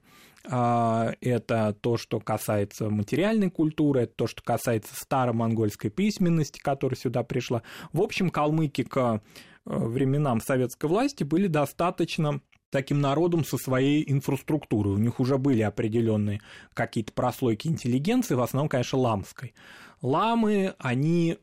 а, 0.50 1.14
это 1.20 1.76
то, 1.82 1.98
что 1.98 2.20
касается 2.20 2.90
материальной 2.90 3.50
культуры, 3.50 4.02
это 4.02 4.14
то, 4.16 4.28
что 4.28 4.42
касается 4.42 4.94
старомонгольской 4.96 5.90
письменности, 5.90 6.60
которая 6.60 6.98
сюда 6.98 7.24
пришла. 7.24 7.64
В 7.92 8.02
общем, 8.02 8.30
калмыки 8.30 8.84
к 8.84 8.98
э, 8.98 9.20
временам 9.66 10.40
советской 10.40 10.86
власти 10.86 11.24
были 11.24 11.48
достаточно 11.48 12.40
таким 12.70 13.02
народом 13.02 13.44
со 13.46 13.58
своей 13.58 14.04
инфраструктурой. 14.12 14.94
У 14.94 14.98
них 14.98 15.20
уже 15.20 15.38
были 15.38 15.62
определенные 15.62 16.42
какие-то 16.74 17.14
прослойки 17.14 17.68
интеллигенции, 17.68 18.36
в 18.36 18.42
основном, 18.42 18.70
конечно, 18.70 19.00
ламской. 19.00 19.54
Ламы, 20.02 20.76
они 20.78 21.38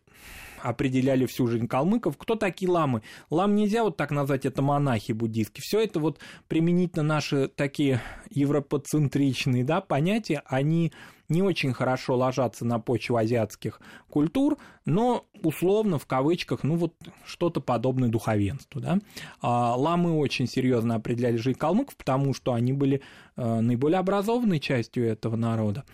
определяли 0.65 1.27
всю 1.27 1.47
жизнь 1.47 1.69
калмыков. 1.69 2.17
Кто 2.17 2.35
такие 2.35 2.71
ламы? 2.71 3.03
Лам 3.31 3.55
нельзя 3.55 3.85
вот 3.85 3.97
так 3.97 4.11
назвать, 4.11 4.47
это 4.47 4.63
монахи 4.63 5.13
буддистские. 5.13 5.63
Все 5.63 5.81
это 5.81 6.01
вот 6.01 6.19
применительно 6.49 7.03
наши 7.03 7.49
такие 7.49 8.01
европоцентричные 8.31 9.65
да, 9.65 9.81
понятия, 9.83 10.43
они 10.47 10.93
не 11.29 11.43
очень 11.43 11.73
хорошо 11.73 12.17
ложатся 12.17 12.65
на 12.65 12.79
почву 12.79 13.17
азиатских 13.17 13.81
культур, 14.11 14.59
но 14.85 15.27
условно, 15.43 15.99
в 15.99 16.07
кавычках, 16.07 16.63
ну 16.63 16.77
вот 16.77 16.95
что-то 17.25 17.61
подобное 17.61 18.09
духовенству. 18.09 18.81
Да? 18.81 18.99
А 19.41 19.75
ламы 19.75 20.19
очень 20.19 20.47
серьезно 20.47 20.97
определяли 20.97 21.37
жизнь 21.37 21.59
калмыков, 21.59 21.97
потому 21.97 22.35
что 22.35 22.53
они 22.53 22.73
были 22.73 23.03
э, 23.37 23.61
наиболее 23.61 23.99
образованной 23.99 24.61
частью 24.61 25.07
этого 25.07 25.37
народа. 25.37 25.85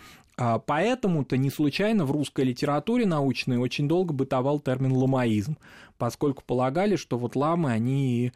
А 0.43 0.57
поэтому-то 0.57 1.37
не 1.37 1.51
случайно 1.51 2.03
в 2.03 2.09
русской 2.09 2.45
литературе 2.45 3.05
научной 3.05 3.57
очень 3.57 3.87
долго 3.87 4.11
бытовал 4.11 4.59
термин 4.59 4.91
ламаизм, 4.91 5.55
поскольку 5.99 6.41
полагали, 6.43 6.95
что 6.95 7.19
вот 7.19 7.35
ламы, 7.35 7.71
они 7.71 8.31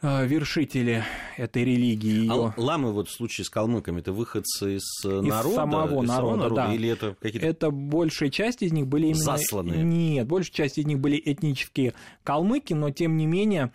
а, 0.00 0.22
вершители 0.22 1.02
этой 1.36 1.64
религии. 1.64 2.28
А 2.30 2.54
ламы 2.56 2.92
вот 2.92 3.08
в 3.08 3.12
случае 3.12 3.44
с 3.44 3.50
калмыками 3.50 3.98
это 3.98 4.12
выходцы 4.12 4.76
из, 4.76 5.04
из 5.04 5.24
народа, 5.24 5.56
самого 5.56 6.04
из 6.04 6.08
народа, 6.08 6.12
самого 6.12 6.36
народа 6.36 6.54
да. 6.54 6.74
или 6.74 6.88
это 6.88 7.16
какие-то 7.20 7.44
это 7.48 7.70
большая 7.72 8.30
часть 8.30 8.62
из 8.62 8.70
них 8.70 8.86
были 8.86 9.06
именно 9.06 9.24
засланные? 9.24 9.82
Нет, 9.82 10.28
большая 10.28 10.52
часть 10.52 10.78
из 10.78 10.86
них 10.86 11.00
были 11.00 11.20
этнические 11.24 11.94
калмыки, 12.22 12.72
но 12.72 12.90
тем 12.90 13.16
не 13.16 13.26
менее 13.26 13.72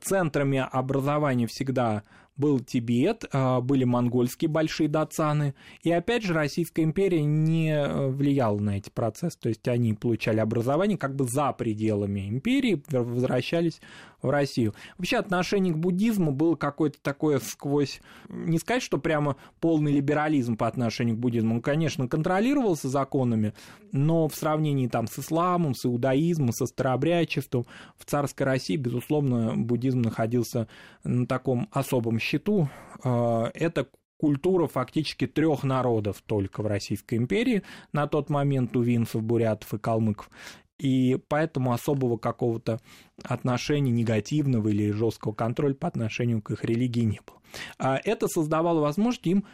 центрами 0.00 0.66
образования 0.72 1.46
всегда 1.46 2.04
был 2.36 2.60
Тибет, 2.60 3.24
а, 3.32 3.60
были 3.60 3.84
монгольские 3.84 4.48
большие 4.48 4.88
датсаны, 4.88 5.54
и 5.82 5.90
опять 5.90 6.22
же 6.22 6.34
Российская 6.34 6.82
империя 6.82 7.22
не 7.22 7.70
э, 7.70 8.08
влияла 8.08 8.58
на 8.58 8.78
эти 8.78 8.90
процессы, 8.90 9.38
то 9.38 9.48
есть 9.48 9.66
они 9.68 9.94
получали 9.94 10.40
образование 10.40 10.98
как 10.98 11.14
бы 11.14 11.24
за 11.24 11.52
пределами 11.52 12.28
империи, 12.28 12.82
возвращались 12.90 13.80
в 14.22 14.30
Россию. 14.30 14.74
Вообще 14.98 15.16
отношение 15.16 15.74
к 15.74 15.78
буддизму 15.78 16.32
было 16.32 16.54
какое-то 16.54 16.98
такое 17.02 17.40
сквозь, 17.40 18.00
не 18.28 18.58
сказать, 18.58 18.82
что 18.82 18.98
прямо 18.98 19.36
полный 19.60 19.92
либерализм 19.92 20.56
по 20.56 20.66
отношению 20.66 21.16
к 21.16 21.18
буддизму, 21.18 21.56
он, 21.56 21.62
конечно, 21.62 22.08
контролировался 22.08 22.88
законами, 22.88 23.52
но 23.90 24.28
в 24.28 24.34
сравнении 24.34 24.86
там 24.86 25.06
с 25.06 25.18
исламом, 25.18 25.74
с 25.74 25.84
иудаизмом, 25.84 26.52
со 26.52 26.66
старообрядчеством 26.66 27.66
в 27.96 28.04
царской 28.04 28.46
России, 28.46 28.76
безусловно, 28.76 29.54
буддизм 29.56 30.02
находился 30.02 30.68
на 31.04 31.26
таком 31.26 31.68
особом 31.72 32.18
счету. 32.18 32.68
А, 33.02 33.50
это 33.54 33.88
культура 34.22 34.68
фактически 34.68 35.26
трех 35.26 35.64
народов 35.64 36.22
только 36.24 36.62
в 36.62 36.66
Российской 36.68 37.16
империи 37.16 37.64
на 37.92 38.06
тот 38.06 38.30
момент 38.30 38.76
у 38.76 38.80
винцев, 38.80 39.20
бурятов 39.20 39.74
и 39.74 39.78
калмыков 39.78 40.30
и 40.78 41.18
поэтому 41.28 41.72
особого 41.72 42.16
какого-то 42.16 42.80
отношения 43.22 43.92
негативного 43.92 44.68
или 44.68 44.90
жесткого 44.90 45.32
контроля 45.32 45.74
по 45.74 45.88
отношению 45.88 46.42
к 46.42 46.50
их 46.50 46.64
религии 46.64 47.02
не 47.02 47.20
было. 47.26 47.38
А 47.78 48.00
это 48.02 48.28
создавало 48.28 48.80
возможность 48.80 49.26
им, 49.26 49.44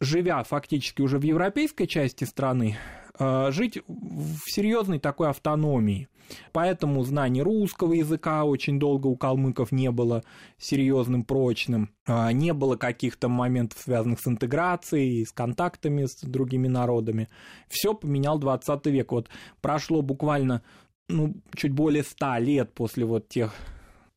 живя 0.00 0.42
фактически 0.42 1.02
уже 1.02 1.18
в 1.18 1.22
европейской 1.22 1.86
части 1.86 2.24
страны, 2.24 2.76
а, 3.18 3.50
жить 3.50 3.78
в 3.86 4.40
серьезной 4.46 4.98
такой 4.98 5.28
автономии. 5.28 6.08
Поэтому 6.52 7.02
знание 7.02 7.42
русского 7.42 7.92
языка 7.92 8.44
очень 8.44 8.78
долго 8.78 9.08
у 9.08 9.16
калмыков 9.16 9.72
не 9.72 9.90
было 9.90 10.22
серьезным, 10.58 11.24
прочным. 11.24 11.90
А, 12.06 12.32
не 12.32 12.52
было 12.52 12.76
каких-то 12.76 13.28
моментов, 13.28 13.78
связанных 13.80 14.20
с 14.20 14.26
интеграцией, 14.26 15.26
с 15.26 15.32
контактами 15.32 16.06
с 16.06 16.20
другими 16.22 16.68
народами. 16.68 17.28
Все 17.68 17.94
поменял 17.94 18.38
20 18.38 18.86
век. 18.86 19.12
Вот 19.12 19.28
прошло 19.60 20.02
буквально 20.02 20.62
ну, 21.08 21.34
чуть 21.54 21.72
более 21.72 22.04
100 22.04 22.38
лет 22.38 22.72
после 22.72 23.04
вот 23.04 23.28
тех 23.28 23.52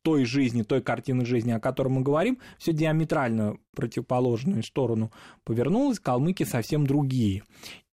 той 0.04 0.26
жизни, 0.26 0.62
той 0.62 0.82
картины 0.82 1.24
жизни, 1.24 1.50
о 1.50 1.58
которой 1.58 1.88
мы 1.88 2.02
говорим, 2.02 2.38
все 2.58 2.74
диаметрально 2.74 3.56
противоположную 3.74 4.62
сторону 4.62 5.10
повернулось, 5.44 5.98
калмыки 5.98 6.44
совсем 6.44 6.86
другие. 6.86 7.42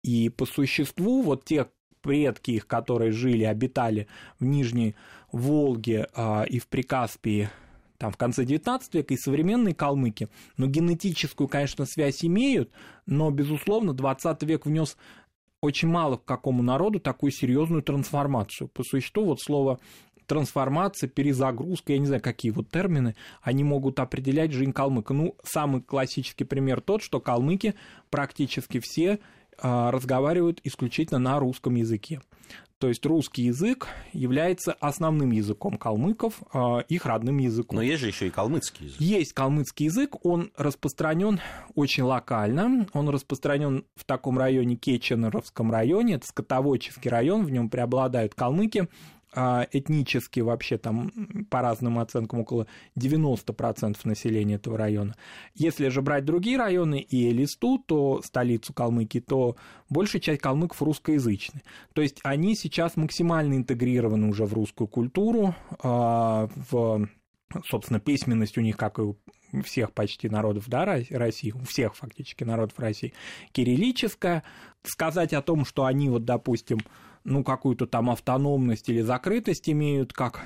И 0.03 0.27
по 0.27 0.45
существу 0.45 1.21
вот 1.21 1.45
те 1.45 1.67
предки 2.01 2.51
их, 2.51 2.67
которые 2.67 3.13
жили, 3.13 3.45
обитали 3.45 4.07
в 4.39 4.45
Нижней 4.45 4.95
Волге 5.31 6.07
а, 6.13 6.43
и 6.43 6.59
в 6.59 6.67
Прикаспии 6.67 7.49
там, 7.97 8.11
в 8.11 8.17
конце 8.17 8.43
XIX 8.43 8.81
века 8.91 9.13
и 9.13 9.17
современные 9.17 9.73
калмыки, 9.73 10.27
но 10.57 10.65
генетическую, 10.65 11.47
конечно, 11.47 11.85
связь 11.85 12.25
имеют, 12.25 12.71
но, 13.05 13.31
безусловно, 13.31 13.93
20 13.93 14.43
век 14.43 14.65
внес 14.65 14.97
очень 15.61 15.87
мало 15.87 16.17
к 16.17 16.25
какому 16.25 16.63
народу 16.63 16.99
такую 16.99 17.31
серьезную 17.31 17.83
трансформацию. 17.83 18.67
По 18.67 18.83
существу 18.83 19.25
вот 19.25 19.39
слово 19.39 19.79
трансформация, 20.27 21.09
перезагрузка, 21.09 21.93
я 21.93 21.99
не 21.99 22.05
знаю, 22.05 22.21
какие 22.21 22.51
вот 22.51 22.69
термины, 22.69 23.15
они 23.41 23.63
могут 23.63 23.99
определять 23.99 24.51
жизнь 24.51 24.73
калмыка. 24.73 25.13
Ну, 25.13 25.35
самый 25.43 25.81
классический 25.81 26.43
пример 26.43 26.81
тот, 26.81 27.01
что 27.01 27.19
калмыки 27.19 27.75
практически 28.09 28.79
все 28.79 29.19
а, 29.57 29.91
разговаривают 29.91 30.59
исключительно 30.63 31.19
на 31.19 31.39
русском 31.39 31.75
языке. 31.75 32.21
То 32.81 32.87
есть 32.87 33.05
русский 33.05 33.43
язык 33.43 33.87
является 34.11 34.73
основным 34.73 35.29
языком 35.29 35.77
калмыков, 35.77 36.41
а, 36.51 36.79
их 36.79 37.05
родным 37.05 37.37
языком. 37.37 37.75
Но 37.75 37.83
есть 37.83 38.01
же 38.01 38.07
еще 38.07 38.25
и 38.25 38.31
калмыцкий 38.31 38.87
язык. 38.87 38.99
Есть 38.99 39.33
калмыцкий 39.33 39.85
язык, 39.85 40.25
он 40.25 40.51
распространен 40.57 41.39
очень 41.75 42.01
локально. 42.01 42.87
Он 42.93 43.09
распространен 43.09 43.85
в 43.95 44.03
таком 44.03 44.39
районе 44.39 44.77
Кеченоровском 44.77 45.71
районе, 45.71 46.15
это 46.15 46.25
скотоводческий 46.25 47.11
район, 47.11 47.45
в 47.45 47.51
нем 47.51 47.69
преобладают 47.69 48.33
калмыки. 48.33 48.87
А 49.33 49.65
этнически 49.71 50.41
вообще 50.41 50.77
там 50.77 51.09
по 51.50 51.61
разным 51.61 52.00
оценкам 52.00 52.41
около 52.41 52.67
90% 52.97 53.97
населения 54.03 54.55
этого 54.55 54.77
района. 54.77 55.15
Если 55.55 55.88
же 55.88 56.01
брать 56.01 56.25
другие 56.25 56.57
районы 56.57 57.00
и 57.00 57.29
Элисту, 57.29 57.77
то 57.77 58.21
столицу 58.23 58.73
Калмыкии, 58.73 59.19
то 59.19 59.55
большая 59.89 60.21
часть 60.21 60.41
калмыков 60.41 60.81
русскоязычны. 60.81 61.61
То 61.93 62.01
есть 62.01 62.19
они 62.23 62.55
сейчас 62.55 62.97
максимально 62.97 63.55
интегрированы 63.55 64.27
уже 64.27 64.45
в 64.45 64.53
русскую 64.53 64.89
культуру, 64.89 65.55
а, 65.81 66.50
в, 66.69 67.07
собственно, 67.65 68.01
письменность 68.01 68.57
у 68.57 68.61
них, 68.61 68.75
как 68.75 69.00
и 69.00 69.01
у 69.01 69.15
всех 69.63 69.93
почти 69.93 70.29
народов 70.29 70.67
да, 70.67 70.85
России, 70.85 71.51
у 71.51 71.63
всех 71.63 71.95
фактически 71.95 72.43
народов 72.43 72.79
России, 72.79 73.13
кириллическая. 73.51 74.43
Сказать 74.83 75.33
о 75.33 75.41
том, 75.41 75.63
что 75.63 75.85
они, 75.85 76.09
вот, 76.09 76.25
допустим, 76.25 76.79
ну, 77.23 77.43
какую-то 77.43 77.87
там 77.87 78.09
автономность 78.09 78.89
или 78.89 79.01
закрытость 79.01 79.69
имеют, 79.69 80.13
как 80.13 80.41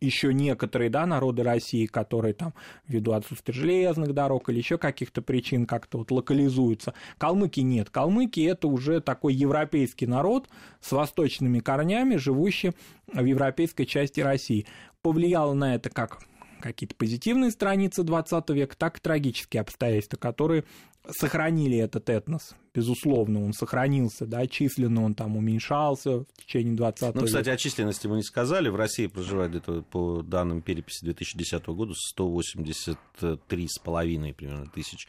еще 0.00 0.32
некоторые 0.32 0.90
да, 0.90 1.06
народы 1.06 1.42
России, 1.42 1.86
которые 1.86 2.34
там 2.34 2.54
ввиду 2.86 3.12
отсутствия 3.12 3.52
железных 3.52 4.14
дорог 4.14 4.48
или 4.48 4.58
еще 4.58 4.78
каких-то 4.78 5.22
причин 5.22 5.66
как-то 5.66 5.98
вот 5.98 6.10
локализуются. 6.10 6.94
Калмыки 7.18 7.60
нет. 7.60 7.90
Калмыки 7.90 8.40
это 8.40 8.68
уже 8.68 9.00
такой 9.00 9.34
европейский 9.34 10.06
народ 10.06 10.48
с 10.80 10.92
восточными 10.92 11.58
корнями, 11.60 12.16
живущий 12.16 12.72
в 13.12 13.24
европейской 13.24 13.84
части 13.84 14.20
России. 14.20 14.66
Повлияло 15.02 15.52
на 15.52 15.74
это 15.74 15.90
как 15.90 16.20
какие-то 16.60 16.94
позитивные 16.94 17.50
страницы 17.50 18.02
20 18.02 18.50
века, 18.50 18.76
так 18.76 18.98
и 18.98 19.00
трагические 19.00 19.62
обстоятельства, 19.62 20.16
которые 20.16 20.64
сохранили 21.08 21.78
этот 21.78 22.10
этнос 22.10 22.54
безусловно, 22.74 23.44
он 23.44 23.52
сохранился, 23.52 24.26
да, 24.26 24.46
численно 24.46 25.04
он 25.04 25.14
там 25.14 25.36
уменьшался 25.36 26.20
в 26.20 26.26
течение 26.44 26.74
20 26.74 27.14
Ну, 27.14 27.24
кстати, 27.24 27.48
о 27.48 27.56
численности 27.56 28.06
мы 28.06 28.16
не 28.16 28.22
сказали. 28.22 28.68
В 28.68 28.76
России 28.76 29.06
проживает 29.06 29.50
где-то 29.50 29.82
по 29.82 30.22
данным 30.22 30.62
переписи 30.62 31.04
2010 31.04 31.66
года 31.66 31.94
183,5 32.16 34.34
примерно 34.34 34.66
тысяч 34.66 35.08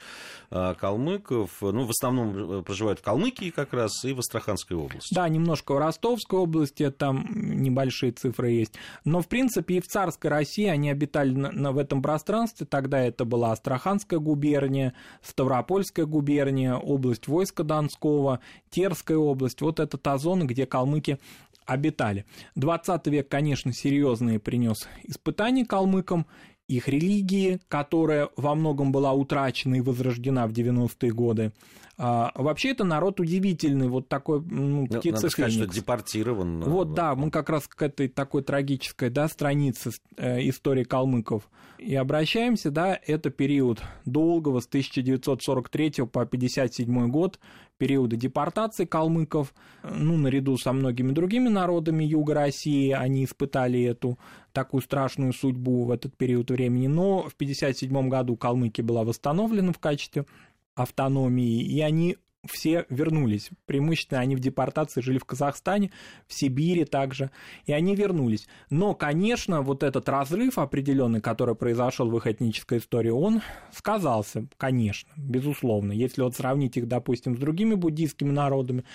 а, 0.49 0.73
калмыков. 0.73 1.61
Ну, 1.61 1.85
в 1.85 1.91
основном 1.91 2.59
э, 2.59 2.63
проживают 2.63 2.99
в 2.99 3.03
Калмыкии 3.03 3.51
как 3.51 3.73
раз 3.73 4.03
и 4.05 4.13
в 4.13 4.19
Астраханской 4.19 4.75
области. 4.75 5.13
Да, 5.13 5.27
немножко 5.29 5.73
в 5.73 5.77
Ростовской 5.77 6.39
области, 6.39 6.89
там 6.89 7.27
небольшие 7.31 8.11
цифры 8.11 8.51
есть. 8.51 8.73
Но, 9.05 9.21
в 9.21 9.27
принципе, 9.27 9.75
и 9.75 9.81
в 9.81 9.87
царской 9.87 10.29
России 10.29 10.65
они 10.65 10.89
обитали 10.89 11.33
на, 11.33 11.51
на, 11.51 11.71
в 11.71 11.77
этом 11.77 12.01
пространстве. 12.01 12.65
Тогда 12.65 12.99
это 12.99 13.25
была 13.25 13.51
Астраханская 13.51 14.19
губерния, 14.19 14.93
Ставропольская 15.21 16.05
губерния, 16.05 16.75
область 16.75 17.27
войска 17.27 17.50
Донского, 17.59 18.39
Терская 18.69 19.17
область. 19.17 19.61
Вот 19.61 19.79
это 19.79 19.97
та 19.97 20.17
зона, 20.17 20.43
где 20.43 20.65
калмыки 20.65 21.19
обитали. 21.65 22.25
20 22.55 23.07
век, 23.07 23.29
конечно, 23.29 23.73
серьезные 23.73 24.39
принес 24.39 24.87
испытания 25.03 25.65
калмыкам, 25.65 26.25
их 26.71 26.87
религии, 26.87 27.59
которая 27.67 28.29
во 28.35 28.55
многом 28.55 28.91
была 28.91 29.13
утрачена 29.13 29.75
и 29.75 29.81
возрождена 29.81 30.47
в 30.47 30.51
90-е 30.51 31.11
годы. 31.11 31.51
А, 31.97 32.31
вообще 32.35 32.71
это 32.71 32.83
народ 32.83 33.19
удивительный, 33.19 33.87
вот 33.87 34.07
такой 34.07 34.41
ну, 34.41 34.85
птицефеникс. 34.87 35.21
Надо 35.21 35.29
сказать, 35.29 35.53
что 35.53 35.67
депортирован. 35.67 36.61
Вот, 36.61 36.93
да, 36.93 37.13
мы 37.15 37.29
как 37.29 37.49
раз 37.49 37.67
к 37.67 37.81
этой 37.81 38.07
такой 38.07 38.41
трагической 38.41 39.09
да, 39.09 39.27
странице 39.27 39.91
э, 40.17 40.47
истории 40.49 40.83
калмыков 40.83 41.43
и 41.81 41.95
обращаемся, 41.95 42.69
да, 42.69 42.99
это 43.07 43.31
период 43.31 43.81
долгого, 44.05 44.59
с 44.59 44.67
1943 44.67 46.05
по 46.05 46.21
1957 46.21 47.07
год, 47.09 47.39
периода 47.81 48.15
депортации 48.15 48.85
калмыков, 48.85 49.55
ну, 49.81 50.15
наряду 50.15 50.55
со 50.55 50.71
многими 50.71 51.13
другими 51.13 51.49
народами 51.49 52.03
Юга 52.03 52.35
России, 52.35 52.91
они 52.91 53.25
испытали 53.25 53.81
эту 53.81 54.19
такую 54.51 54.81
страшную 54.81 55.33
судьбу 55.33 55.85
в 55.85 55.89
этот 55.89 56.15
период 56.15 56.51
времени, 56.51 56.85
но 56.85 57.23
в 57.23 57.33
1957 57.33 58.07
году 58.07 58.35
Калмыкия 58.35 58.85
была 58.85 59.03
восстановлена 59.03 59.73
в 59.73 59.79
качестве 59.79 60.27
автономии, 60.75 61.63
и 61.63 61.81
они 61.81 62.17
все 62.49 62.85
вернулись. 62.89 63.49
Преимущественно 63.65 64.21
они 64.21 64.35
в 64.35 64.39
депортации 64.39 65.01
жили 65.01 65.19
в 65.19 65.25
Казахстане, 65.25 65.91
в 66.27 66.33
Сибири 66.33 66.85
также, 66.85 67.29
и 67.65 67.73
они 67.73 67.95
вернулись. 67.95 68.47
Но, 68.69 68.95
конечно, 68.95 69.61
вот 69.61 69.83
этот 69.83 70.09
разрыв 70.09 70.57
определенный, 70.57 71.21
который 71.21 71.55
произошел 71.55 72.09
в 72.09 72.17
их 72.17 72.25
этнической 72.25 72.79
истории, 72.79 73.09
он 73.09 73.41
сказался, 73.71 74.47
конечно, 74.57 75.11
безусловно. 75.17 75.91
Если 75.91 76.21
вот 76.21 76.35
сравнить 76.35 76.77
их, 76.77 76.87
допустим, 76.87 77.35
с 77.35 77.39
другими 77.39 77.75
буддийскими 77.75 78.31
народами, 78.31 78.85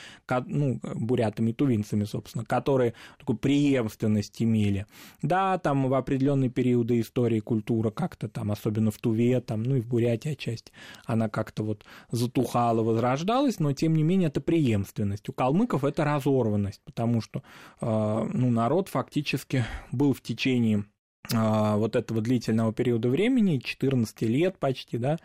ну, 0.47 0.81
бурятами 0.83 1.53
тувинцами, 1.53 2.05
собственно, 2.05 2.45
которые 2.45 2.95
такую 3.19 3.37
преемственность 3.37 4.43
имели. 4.43 4.87
Да, 5.23 5.59
там 5.59 5.89
в 5.89 5.95
определенные 5.95 6.51
периоды 6.51 7.01
истории 7.01 7.41
культура 7.41 7.91
как-то 7.91 8.29
там, 8.29 8.51
особенно 8.51 8.91
в 8.91 8.99
Туве, 8.99 9.41
там, 9.41 9.63
ну 9.63 9.77
и 9.77 9.81
в 9.81 9.87
Бурятии 9.87 10.33
отчасти, 10.33 10.73
она 11.05 11.29
как-то 11.29 11.63
вот 11.63 11.85
затухала, 12.11 12.83
возрождалась, 12.83 13.36
осталось, 13.37 13.61
но 13.61 13.73
тем 13.73 13.95
не 13.95 14.03
менее 14.03 14.29
это 14.29 14.41
преемственность. 14.41 15.29
У 15.29 15.33
калмыков 15.33 15.85
это 15.85 16.05
разорванность, 16.05 16.81
потому 16.85 17.21
что 17.21 17.43
э, 17.81 18.29
ну, 18.33 18.51
народ 18.51 18.89
фактически 18.89 19.65
был 19.93 20.13
в 20.13 20.21
течение 20.21 20.85
э, 21.33 21.77
вот 21.77 21.97
этого 21.97 22.21
длительного 22.21 22.73
периода 22.73 23.09
времени, 23.09 23.59
14 23.59 24.23
лет 24.23 24.59
почти, 24.59 24.97
да, 24.97 25.19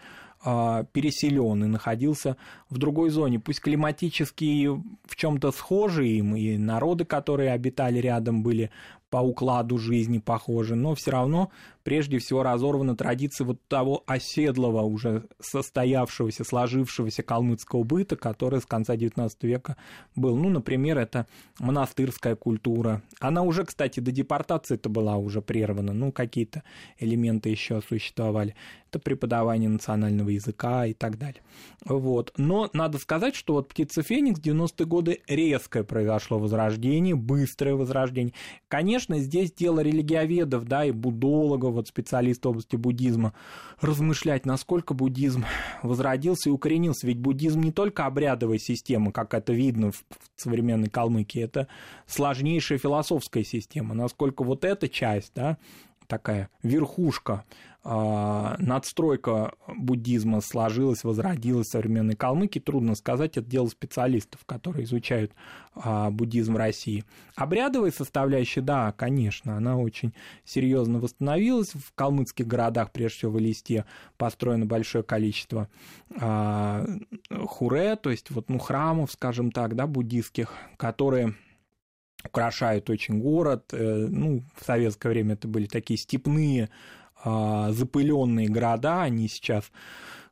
э, 0.46 0.86
переселен 0.92 1.64
и 1.64 1.68
находился 1.68 2.36
в 2.70 2.78
другой 2.78 3.10
зоне, 3.12 3.40
пусть 3.40 3.62
климатически 3.62 4.68
в 4.68 5.16
чем-то 5.16 5.52
схожие 5.52 6.18
им, 6.18 6.36
и 6.36 6.58
народы, 6.58 7.06
которые 7.06 7.54
обитали 7.54 8.00
рядом, 8.00 8.44
были 8.44 8.72
по 9.12 9.18
укладу 9.18 9.78
жизни 9.78 10.20
похожи, 10.20 10.74
но 10.74 10.96
все 10.96 11.12
равно 11.12 11.52
прежде 11.84 12.18
всего 12.18 12.44
разорвана 12.44 12.96
традиция 12.96 13.46
вот 13.46 13.60
того 13.68 14.04
оседлого, 14.08 14.82
уже 14.84 15.26
состоявшегося, 15.42 16.46
сложившегося 16.46 17.22
калмыцкого 17.22 17.84
быта, 17.84 18.16
который 18.16 18.62
с 18.62 18.66
конца 18.66 18.96
XIX 18.96 19.30
века 19.42 19.76
был. 20.16 20.38
Ну, 20.38 20.50
например, 20.50 20.98
это 20.98 21.28
монастырская 21.60 22.38
культура. 22.38 23.02
Она 23.20 23.44
уже, 23.44 23.66
кстати, 23.66 24.00
до 24.00 24.12
депортации 24.12 24.76
это 24.76 24.88
была 24.88 25.18
уже 25.18 25.42
прервана, 25.42 25.92
ну, 25.92 26.14
какие-то 26.14 26.64
элементы 26.98 27.50
еще 27.50 27.82
существовали. 27.82 28.56
Это 28.92 29.00
преподавание 29.00 29.70
национального 29.70 30.28
языка 30.28 30.86
и 30.86 30.94
так 30.94 31.18
далее. 31.18 31.42
Вот. 31.86 32.34
Но 32.36 32.70
надо 32.74 32.98
сказать, 32.98 33.36
что 33.36 33.54
вот 33.54 33.70
«Птица 33.70 34.04
Феникс» 34.04 34.42
в 34.42 34.44
90-е 34.44 34.86
годы 34.86 35.22
резкое 35.30 35.86
произошло 35.86 36.40
возрождение, 36.40 37.16
быстрое 37.16 37.76
возрождение. 37.76 38.34
Конечно, 38.68 39.18
здесь 39.20 39.54
дело 39.54 39.80
религиоведов, 39.80 40.66
да, 40.66 40.84
и 40.84 40.92
буддологов, 40.92 41.74
вот 41.74 41.88
специалист 41.88 42.44
в 42.44 42.50
области 42.50 42.76
буддизма, 42.76 43.34
размышлять, 43.80 44.46
насколько 44.46 44.94
буддизм 44.94 45.46
возродился 45.84 46.50
и 46.50 46.52
укоренился. 46.52 47.08
Ведь 47.08 47.20
буддизм 47.20 47.62
не 47.62 47.72
только 47.72 48.06
обрядовая 48.06 48.58
система, 48.58 49.14
как 49.14 49.34
это 49.34 49.54
видно 49.54 49.94
в 49.94 50.04
современной 50.36 50.90
Калмыкии, 50.90 51.42
это 51.42 51.70
сложнейшая 52.08 52.78
философская 52.78 53.46
система. 53.46 53.96
Насколько 53.96 54.44
вот 54.44 54.66
эта 54.66 54.90
часть, 54.90 55.32
да, 55.34 55.58
такая 56.12 56.50
верхушка 56.62 57.46
а, 57.84 58.58
надстройка 58.60 59.54
буддизма 59.66 60.42
сложилась, 60.42 61.06
возродилась 61.06 61.68
в 61.68 61.72
современной 61.72 62.16
Калмыкии, 62.16 62.60
трудно 62.60 62.96
сказать, 62.96 63.38
это 63.38 63.50
дело 63.50 63.68
специалистов, 63.68 64.42
которые 64.46 64.84
изучают 64.84 65.32
а, 65.74 66.12
буддизм 66.12 66.56
в 66.56 66.58
России. 66.58 67.06
Обрядовая 67.36 67.92
составляющая, 67.92 68.60
да, 68.60 68.92
конечно, 68.92 69.56
она 69.56 69.78
очень 69.78 70.14
серьезно 70.44 71.00
восстановилась. 71.00 71.72
В 71.74 71.94
калмыцких 71.96 72.46
городах, 72.46 72.92
прежде 72.92 73.20
всего 73.20 73.32
в 73.32 73.40
Элисте, 73.40 73.86
построено 74.18 74.66
большое 74.66 75.06
количество 75.06 75.70
а, 76.20 76.86
хуре, 77.48 77.96
то 77.96 78.10
есть 78.10 78.32
вот, 78.32 78.50
ну, 78.50 78.60
храмов, 78.60 79.14
скажем 79.14 79.50
так, 79.50 79.76
да, 79.76 79.88
буддийских, 79.88 80.54
которые 80.76 81.36
украшают 82.24 82.90
очень 82.90 83.20
город. 83.20 83.66
Э, 83.74 84.08
ну, 84.10 84.44
в 84.60 84.66
советское 84.66 85.10
время 85.10 85.34
это 85.34 85.48
были 85.48 85.66
такие 85.66 85.98
степные 85.98 86.70
а, 87.24 87.72
запыленные 87.72 88.48
города, 88.48 89.04
они 89.04 89.28
сейчас 89.28 89.72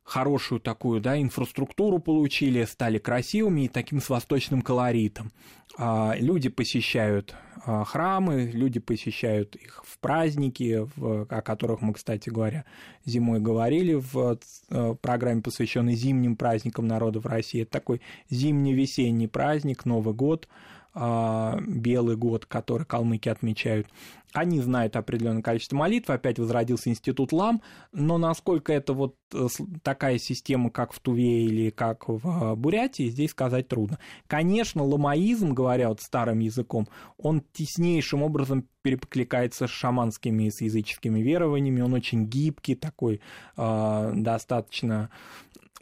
хорошую 0.02 0.60
такую 0.60 1.00
да, 1.00 1.20
инфраструктуру 1.20 2.00
получили, 2.00 2.64
стали 2.64 2.98
красивыми 2.98 3.62
и 3.62 3.68
таким 3.68 4.00
с 4.00 4.08
восточным 4.08 4.60
колоритом. 4.60 5.30
А, 5.78 6.14
люди 6.18 6.48
посещают 6.48 7.36
а, 7.64 7.84
храмы, 7.84 8.50
люди 8.52 8.80
посещают 8.80 9.54
их 9.54 9.84
в 9.86 9.98
праздники, 10.00 10.84
о 11.00 11.42
которых 11.42 11.80
мы, 11.80 11.94
кстати 11.94 12.28
говоря, 12.28 12.64
зимой 13.04 13.38
говорили 13.38 13.94
в 13.94 14.38
э, 14.70 14.94
программе, 15.00 15.42
посвященной 15.42 15.94
зимним 15.94 16.34
праздникам 16.34 16.88
народов 16.88 17.24
России. 17.26 17.62
Это 17.62 17.70
такой 17.70 18.00
зимний-весенний 18.30 19.28
праздник, 19.28 19.84
Новый 19.84 20.14
год– 20.14 20.48
белый 20.94 22.16
год, 22.16 22.46
который 22.46 22.84
калмыки 22.84 23.28
отмечают. 23.28 23.86
Они 24.32 24.60
знают 24.60 24.94
определенное 24.94 25.42
количество 25.42 25.76
молитв, 25.76 26.08
опять 26.08 26.38
возродился 26.38 26.88
институт 26.88 27.32
лам, 27.32 27.62
но 27.92 28.16
насколько 28.16 28.72
это 28.72 28.92
вот 28.92 29.16
э, 29.34 29.48
такая 29.82 30.18
система, 30.18 30.70
как 30.70 30.92
в 30.92 31.00
Туве 31.00 31.46
или 31.46 31.70
как 31.70 32.08
в 32.08 32.20
а, 32.24 32.54
Бурятии, 32.54 33.08
здесь 33.08 33.32
сказать 33.32 33.66
трудно. 33.66 33.98
Конечно, 34.28 34.84
ламаизм, 34.84 35.52
говоря 35.52 35.88
вот 35.88 36.00
старым 36.00 36.38
языком, 36.38 36.86
он 37.18 37.42
теснейшим 37.52 38.22
образом 38.22 38.68
перекликается 38.82 39.66
с 39.66 39.70
шаманскими 39.70 40.44
и 40.44 40.50
с 40.50 40.60
языческими 40.60 41.20
верованиями, 41.20 41.80
он 41.80 41.94
очень 41.94 42.26
гибкий, 42.26 42.76
такой 42.76 43.20
э, 43.56 44.12
достаточно 44.14 45.10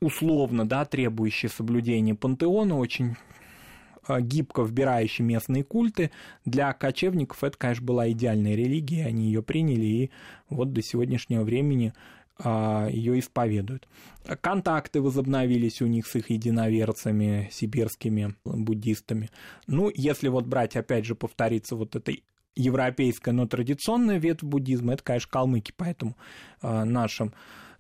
условно, 0.01 0.66
да, 0.66 0.87
требующий 0.87 1.49
соблюдения 1.49 2.14
пантеона, 2.14 2.79
очень 2.79 3.16
Э, 3.16 3.48
гибко 4.21 4.62
вбирающий 4.62 5.25
местные 5.25 5.64
культы. 5.64 6.11
Для 6.44 6.73
кочевников 6.73 7.44
это, 7.44 7.57
конечно, 7.59 7.85
была 7.85 8.11
идеальная 8.11 8.55
религия, 8.55 9.07
они 9.07 9.27
ее 9.27 9.42
приняли 9.42 9.85
и 9.85 10.11
вот 10.49 10.73
до 10.73 10.83
сегодняшнего 10.83 11.42
времени 11.42 11.92
а, 12.40 12.88
ее 12.88 13.18
исповедуют. 13.18 13.88
Контакты 14.40 15.01
возобновились 15.01 15.83
у 15.83 15.87
них 15.87 16.07
с 16.07 16.14
их 16.16 16.31
единоверцами, 16.31 17.49
сибирскими 17.51 18.35
буддистами. 18.44 19.31
Ну, 19.66 19.90
если 19.94 20.29
вот 20.29 20.47
брать, 20.47 20.77
опять 20.77 21.05
же, 21.05 21.14
повториться 21.14 21.75
вот 21.75 21.97
этой 21.97 22.23
европейская, 22.55 23.33
но 23.33 23.47
традиционная 23.47 24.18
ветвь 24.18 24.42
буддизма, 24.42 24.94
это, 24.94 25.03
конечно, 25.03 25.31
калмыки, 25.31 25.73
поэтому 25.77 26.16
э, 26.62 26.85
нашим 26.85 27.33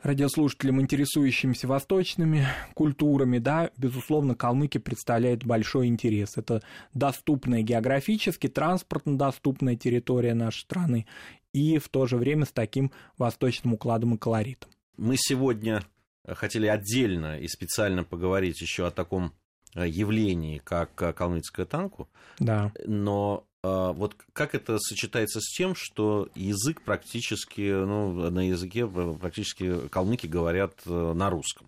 радиослушателям, 0.02 0.80
интересующимся 0.80 1.66
восточными 1.66 2.46
культурами, 2.74 3.38
да, 3.38 3.70
безусловно, 3.76 4.34
калмыки 4.34 4.78
представляют 4.78 5.44
большой 5.44 5.86
интерес. 5.88 6.36
Это 6.36 6.62
доступная 6.94 7.62
географически, 7.62 8.48
транспортно 8.48 9.18
доступная 9.18 9.76
территория 9.76 10.34
нашей 10.34 10.60
страны 10.60 11.06
и 11.52 11.78
в 11.78 11.88
то 11.88 12.06
же 12.06 12.16
время 12.16 12.44
с 12.44 12.52
таким 12.52 12.92
восточным 13.16 13.74
укладом 13.74 14.14
и 14.14 14.18
колоритом. 14.18 14.70
Мы 14.96 15.16
сегодня 15.16 15.82
хотели 16.26 16.66
отдельно 16.66 17.38
и 17.38 17.48
специально 17.48 18.04
поговорить 18.04 18.60
еще 18.60 18.86
о 18.86 18.90
таком 18.90 19.32
явлении, 19.74 20.58
как 20.58 20.94
калмыцкая 20.94 21.66
танку. 21.66 22.08
Да. 22.38 22.72
Но 22.86 23.47
вот 23.62 24.16
как 24.32 24.54
это 24.54 24.78
сочетается 24.78 25.40
с 25.40 25.56
тем, 25.56 25.74
что 25.74 26.28
язык 26.34 26.82
практически, 26.82 27.60
ну, 27.60 28.30
на 28.30 28.46
языке 28.46 28.86
практически 28.86 29.88
калмыки 29.88 30.26
говорят 30.26 30.74
на 30.86 31.28
русском? 31.30 31.66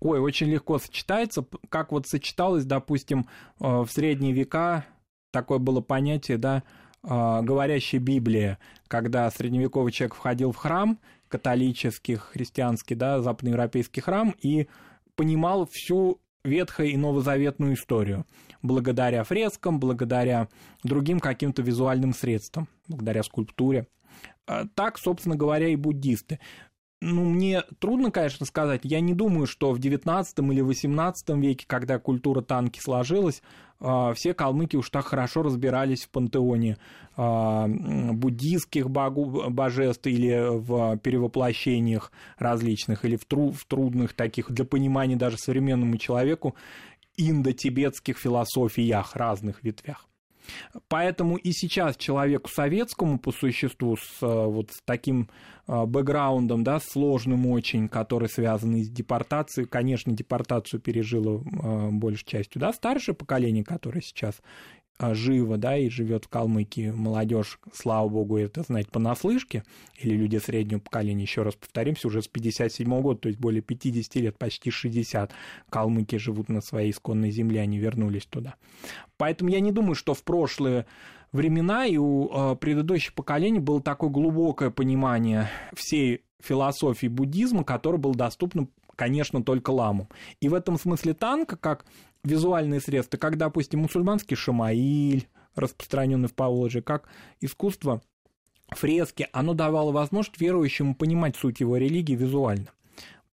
Ой, 0.00 0.18
очень 0.18 0.46
легко 0.46 0.78
сочетается, 0.78 1.44
как 1.68 1.92
вот 1.92 2.06
сочеталось, 2.06 2.64
допустим, 2.64 3.28
в 3.58 3.86
средние 3.90 4.32
века 4.32 4.86
такое 5.30 5.58
было 5.58 5.82
понятие, 5.82 6.38
да, 6.38 6.62
говорящая 7.02 8.00
Библия, 8.00 8.58
когда 8.88 9.30
средневековый 9.30 9.92
человек 9.92 10.14
входил 10.14 10.52
в 10.52 10.56
храм, 10.56 10.98
католический, 11.28 12.16
христианский, 12.16 12.94
да, 12.94 13.20
западноевропейский 13.20 14.00
храм, 14.02 14.34
и 14.40 14.68
понимал 15.16 15.68
всю 15.70 16.18
ветхую 16.44 16.90
и 16.90 16.96
новозаветную 16.96 17.74
историю, 17.74 18.26
благодаря 18.62 19.24
фрескам, 19.24 19.80
благодаря 19.80 20.48
другим 20.82 21.20
каким-то 21.20 21.62
визуальным 21.62 22.14
средствам, 22.14 22.68
благодаря 22.88 23.22
скульптуре. 23.22 23.86
А 24.46 24.66
так, 24.74 24.98
собственно 24.98 25.36
говоря, 25.36 25.68
и 25.68 25.76
буддисты. 25.76 26.40
Ну, 27.02 27.24
мне 27.24 27.62
трудно, 27.78 28.10
конечно, 28.10 28.44
сказать. 28.44 28.80
Я 28.84 29.00
не 29.00 29.14
думаю, 29.14 29.46
что 29.46 29.72
в 29.72 29.78
XIX 29.78 30.24
или 30.36 30.62
XVIII 30.62 31.40
веке, 31.40 31.64
когда 31.66 31.98
культура 31.98 32.42
танки 32.42 32.78
сложилась, 32.78 33.42
а, 33.80 34.12
все 34.12 34.34
калмыки 34.34 34.76
уж 34.76 34.90
так 34.90 35.06
хорошо 35.06 35.42
разбирались 35.42 36.04
в 36.04 36.10
пантеоне 36.10 36.76
а, 37.16 37.66
буддийских 37.68 38.90
божеств 38.90 40.06
или 40.06 40.58
в 40.58 40.98
перевоплощениях 40.98 42.12
различных, 42.36 43.06
или 43.06 43.16
в, 43.16 43.24
тру 43.24 43.50
в 43.50 43.64
трудных 43.64 44.12
таких, 44.12 44.50
для 44.50 44.66
понимания 44.66 45.16
даже 45.16 45.38
современному 45.38 45.96
человеку, 45.96 46.54
индо-тибетских 47.16 48.18
философиях, 48.18 49.16
разных 49.16 49.64
ветвях. 49.64 50.09
Поэтому 50.88 51.36
и 51.36 51.52
сейчас 51.52 51.96
человеку 51.96 52.48
советскому 52.50 53.18
по 53.18 53.32
существу 53.32 53.96
с 53.96 54.22
э, 54.22 54.26
вот 54.26 54.70
с 54.70 54.80
таким 54.84 55.28
э, 55.66 55.84
бэкграундом, 55.84 56.64
да, 56.64 56.80
сложным 56.80 57.46
очень, 57.46 57.88
который 57.88 58.28
связан 58.28 58.76
с 58.76 58.88
депортацией, 58.88 59.66
конечно, 59.66 60.12
депортацию 60.12 60.80
пережило 60.80 61.42
э, 61.42 61.88
большей 61.90 62.26
частью, 62.26 62.60
да, 62.60 62.72
старшее 62.72 63.14
поколение, 63.14 63.64
которое 63.64 64.00
сейчас 64.00 64.40
живо, 65.14 65.56
да, 65.56 65.76
и 65.76 65.88
живет 65.88 66.26
в 66.26 66.28
Калмыкии 66.28 66.90
молодежь, 66.90 67.58
слава 67.72 68.08
богу, 68.08 68.36
это 68.36 68.62
знать 68.62 68.88
понаслышке, 68.88 69.64
или 69.98 70.14
люди 70.14 70.36
среднего 70.36 70.80
поколения, 70.80 71.22
еще 71.22 71.42
раз 71.42 71.54
повторимся, 71.54 72.08
уже 72.08 72.22
с 72.22 72.28
57 72.28 72.86
-го 72.86 73.00
года, 73.00 73.20
то 73.20 73.28
есть 73.28 73.40
более 73.40 73.62
50 73.62 74.16
лет, 74.16 74.38
почти 74.38 74.70
60, 74.70 75.32
калмыки 75.70 76.16
живут 76.16 76.48
на 76.48 76.60
своей 76.60 76.90
исконной 76.90 77.30
земле, 77.30 77.60
они 77.60 77.78
вернулись 77.78 78.26
туда. 78.26 78.54
Поэтому 79.16 79.50
я 79.50 79.60
не 79.60 79.72
думаю, 79.72 79.94
что 79.94 80.14
в 80.14 80.22
прошлые 80.22 80.86
времена 81.32 81.86
и 81.86 81.96
у 81.96 82.28
э, 82.28 82.56
предыдущих 82.56 83.14
поколений 83.14 83.60
было 83.60 83.80
такое 83.82 84.10
глубокое 84.10 84.70
понимание 84.70 85.48
всей 85.74 86.22
философии 86.40 87.06
буддизма, 87.06 87.64
которое 87.64 87.98
было 87.98 88.14
доступно, 88.14 88.68
конечно, 88.96 89.42
только 89.42 89.70
ламу. 89.70 90.08
И 90.40 90.48
в 90.48 90.54
этом 90.54 90.78
смысле 90.78 91.14
танка, 91.14 91.56
как 91.56 91.84
визуальные 92.24 92.80
средства, 92.80 93.18
как, 93.18 93.36
допустим, 93.36 93.80
мусульманский 93.80 94.36
шамаиль, 94.36 95.28
распространенный 95.54 96.28
в 96.28 96.34
Поволжье, 96.34 96.82
как 96.82 97.08
искусство 97.40 98.02
фрески, 98.68 99.28
оно 99.32 99.54
давало 99.54 99.92
возможность 99.92 100.40
верующему 100.40 100.94
понимать 100.94 101.36
суть 101.36 101.60
его 101.60 101.76
религии 101.76 102.14
визуально. 102.14 102.68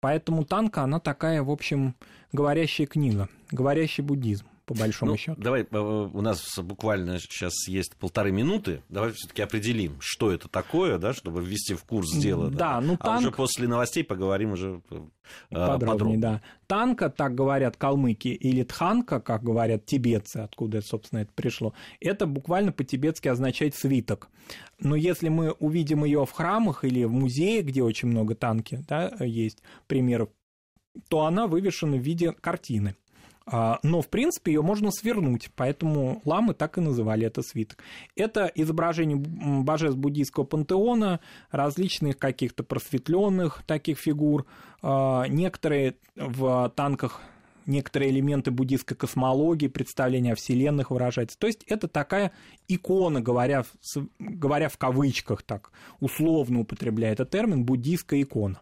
Поэтому 0.00 0.44
танка, 0.44 0.82
она 0.82 1.00
такая, 1.00 1.42
в 1.42 1.50
общем, 1.50 1.94
говорящая 2.32 2.86
книга, 2.86 3.28
говорящий 3.50 4.02
буддизм 4.02 4.46
по 4.66 4.74
большому 4.74 5.12
ну, 5.12 5.16
счету. 5.16 5.40
Давай, 5.40 5.62
э, 5.62 5.78
у 5.78 6.20
нас 6.20 6.58
буквально 6.58 7.20
сейчас 7.20 7.68
есть 7.68 7.96
полторы 7.96 8.32
минуты. 8.32 8.82
Давай 8.88 9.12
все-таки 9.12 9.40
определим, 9.40 9.96
что 10.00 10.32
это 10.32 10.48
такое, 10.48 10.98
да, 10.98 11.14
чтобы 11.14 11.42
ввести 11.42 11.74
в 11.74 11.84
курс 11.84 12.12
дела. 12.12 12.50
Да, 12.50 12.56
да. 12.56 12.80
ну 12.80 12.96
танк... 12.96 13.16
А 13.16 13.18
уже 13.18 13.30
после 13.30 13.68
новостей 13.68 14.02
поговорим 14.02 14.52
уже 14.52 14.82
э, 14.90 15.00
подробнее. 15.50 15.88
подробнее. 15.88 16.18
Да. 16.18 16.42
Танка, 16.66 17.10
так 17.10 17.36
говорят 17.36 17.76
калмыки, 17.76 18.28
или 18.28 18.64
тханка, 18.64 19.20
как 19.20 19.44
говорят 19.44 19.86
тибетцы, 19.86 20.38
откуда, 20.38 20.82
собственно, 20.82 21.20
это 21.20 21.32
пришло, 21.32 21.72
это 22.00 22.26
буквально 22.26 22.72
по-тибетски 22.72 23.28
означает 23.28 23.76
свиток. 23.76 24.28
Но 24.80 24.96
если 24.96 25.28
мы 25.28 25.52
увидим 25.52 26.04
ее 26.04 26.26
в 26.26 26.32
храмах 26.32 26.84
или 26.84 27.04
в 27.04 27.12
музее, 27.12 27.62
где 27.62 27.84
очень 27.84 28.08
много 28.08 28.34
танки, 28.34 28.84
да, 28.88 29.12
есть 29.20 29.62
примеров, 29.86 30.30
то 31.08 31.24
она 31.24 31.46
вывешена 31.46 31.96
в 31.96 32.00
виде 32.00 32.32
картины. 32.32 32.96
А, 33.48 33.78
но, 33.82 34.02
в 34.02 34.08
принципе, 34.08 34.52
ее 34.52 34.62
можно 34.62 34.90
свернуть, 34.90 35.50
поэтому 35.54 36.20
ламы 36.24 36.52
так 36.52 36.78
и 36.78 36.80
называли 36.80 37.26
это 37.26 37.42
свиток. 37.42 37.78
Это 38.16 38.50
изображение 38.54 39.16
божеств 39.16 39.98
буддийского 39.98 40.44
пантеона, 40.44 41.20
различных 41.50 42.18
каких-то 42.18 42.64
просветленных 42.64 43.62
таких 43.66 43.98
фигур. 43.98 44.46
А, 44.82 45.26
некоторые 45.28 45.96
в 46.16 46.72
танках 46.74 47.20
некоторые 47.66 48.12
элементы 48.12 48.52
буддийской 48.52 48.96
космологии, 48.96 49.66
представления 49.66 50.32
о 50.32 50.36
вселенных 50.36 50.90
выражаются. 50.90 51.38
То 51.38 51.48
есть 51.48 51.64
это 51.64 51.88
такая 51.88 52.30
икона, 52.68 53.20
говоря, 53.20 53.64
говоря 54.20 54.68
в 54.68 54.78
кавычках 54.78 55.42
так, 55.42 55.72
условно 55.98 56.60
употребляя 56.60 57.12
этот 57.12 57.30
термин, 57.30 57.64
буддийская 57.64 58.22
икона 58.22 58.60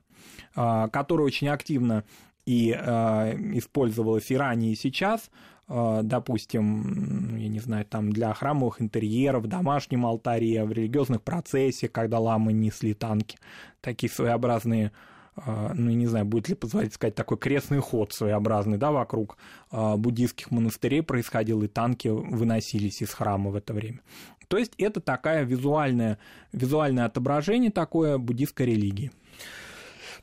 а, 0.55 0.89
которая 0.89 1.27
очень 1.27 1.49
активно 1.49 2.05
и 2.47 2.77
э, 2.77 3.37
использовалась 3.55 4.31
и 4.31 4.37
ранее, 4.37 4.73
и 4.73 4.77
сейчас, 4.77 5.31
э, 5.69 6.01
допустим, 6.03 7.37
я 7.37 7.49
не 7.49 7.61
знаю, 7.61 7.85
там 7.87 8.13
для 8.13 8.33
храмовых 8.35 8.83
интерьеров, 8.83 9.45
в 9.45 9.47
домашнем 9.47 10.05
алтаре, 10.07 10.65
в 10.65 10.73
религиозных 10.73 11.23
процессиях, 11.23 11.93
когда 11.93 12.19
ламы 12.19 12.53
несли 12.53 12.95
танки, 12.95 13.39
такие 13.81 14.11
своеобразные 14.11 14.93
э, 15.37 15.73
ну, 15.75 15.91
не 15.91 16.07
знаю, 16.07 16.27
будет 16.27 16.49
ли 16.49 16.55
позволить 16.55 16.95
сказать, 16.95 17.15
такой 17.15 17.39
крестный 17.39 17.79
ход 17.79 18.13
своеобразный, 18.13 18.77
да, 18.77 18.93
вокруг 18.93 19.39
э, 19.73 19.97
буддийских 19.97 20.51
монастырей 20.51 21.03
происходил, 21.03 21.63
и 21.63 21.69
танки 21.69 22.09
выносились 22.09 23.01
из 23.01 23.11
храма 23.11 23.51
в 23.51 23.57
это 23.57 23.73
время. 23.73 24.01
То 24.49 24.59
есть 24.59 24.75
это 24.79 25.01
такая 25.01 25.45
визуальное, 25.45 26.19
визуальное 26.53 27.07
отображение 27.07 27.71
такое 27.71 28.19
буддийской 28.19 28.67
религии. 28.67 29.11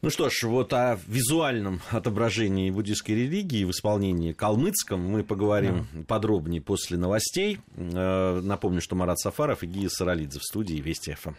Ну 0.01 0.09
что 0.09 0.31
ж, 0.31 0.43
вот 0.43 0.73
о 0.73 0.99
визуальном 1.07 1.79
отображении 1.91 2.71
буддийской 2.71 3.13
религии 3.15 3.63
в 3.63 3.69
исполнении 3.69 4.31
калмыцком 4.31 4.99
мы 4.99 5.23
поговорим 5.23 5.87
да. 5.93 6.03
подробнее 6.07 6.59
после 6.59 6.97
новостей. 6.97 7.59
Э, 7.75 8.41
напомню, 8.41 8.81
что 8.81 8.95
Марат 8.95 9.19
Сафаров 9.19 9.61
и 9.61 9.67
Гия 9.67 9.89
Саралидзе 9.89 10.39
в 10.39 10.43
студии 10.43 10.81
Вести 10.81 11.13
ФМ. 11.13 11.33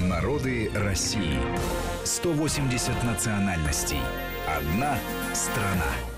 Народы 0.00 0.68
России. 0.74 1.38
180 2.02 3.04
национальностей. 3.04 4.00
Одна 4.48 4.98
страна. 5.32 6.11